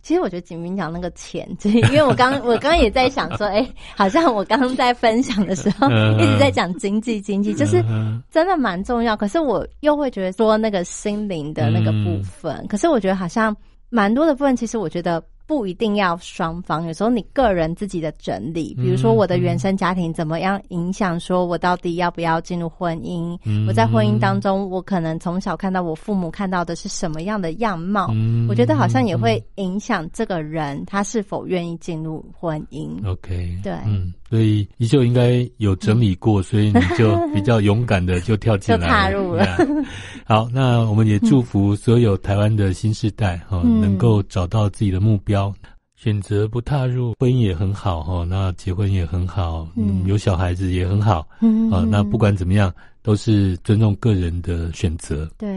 [0.02, 5.88] 其实我觉得景明讲那个钱，因为我刚 我刚刚也在想说，哎、欸，好像我刚刚在分享的时候
[6.20, 7.82] 一直在讲经济，经济就是
[8.30, 9.16] 真的蛮重要。
[9.16, 13.56] 可是我又会觉得说那个心灵的那个部分，嗯、可是我觉得好像
[13.88, 15.22] 蛮多的部分，其实我觉得。
[15.46, 23.38] 不一定要双方，有时候你个人自己的整理，比如说我的原生家庭怎么样影响，说我到底要不要进入婚姻？
[23.44, 33.06] 嗯、我在婚姻当中，我可能从小看到我父母看到的是什么样的样貌，嗯、我觉得好像也会影响这个人他是否愿意进入婚姻。
[33.06, 39.46] OK，对，嗯，所以宜秀应该有整理过，所以你就比较勇敢的就跳进来， 就踏入了。
[40.24, 45.54] 好，那我们也祝福所有台湾的新世代哈，嗯、能够找到自己的目标。
[45.96, 52.70] 选择不踏入婚姻也很好哈，那结婚也很好，嗯，有小孩子也很好，嗯啊，那不管怎么样，
[53.00, 55.30] 都是尊重个人的选择。
[55.38, 55.48] 对，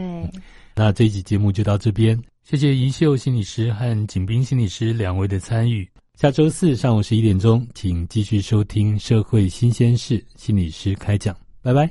[0.74, 5.86] 那这一集节目就到这边，谢谢宜秀心理师和景斌心理师两位的参与。
[6.20, 11.88] 下周四上午十一点钟，请继续收听《社会新鲜事》心理师开讲，拜拜。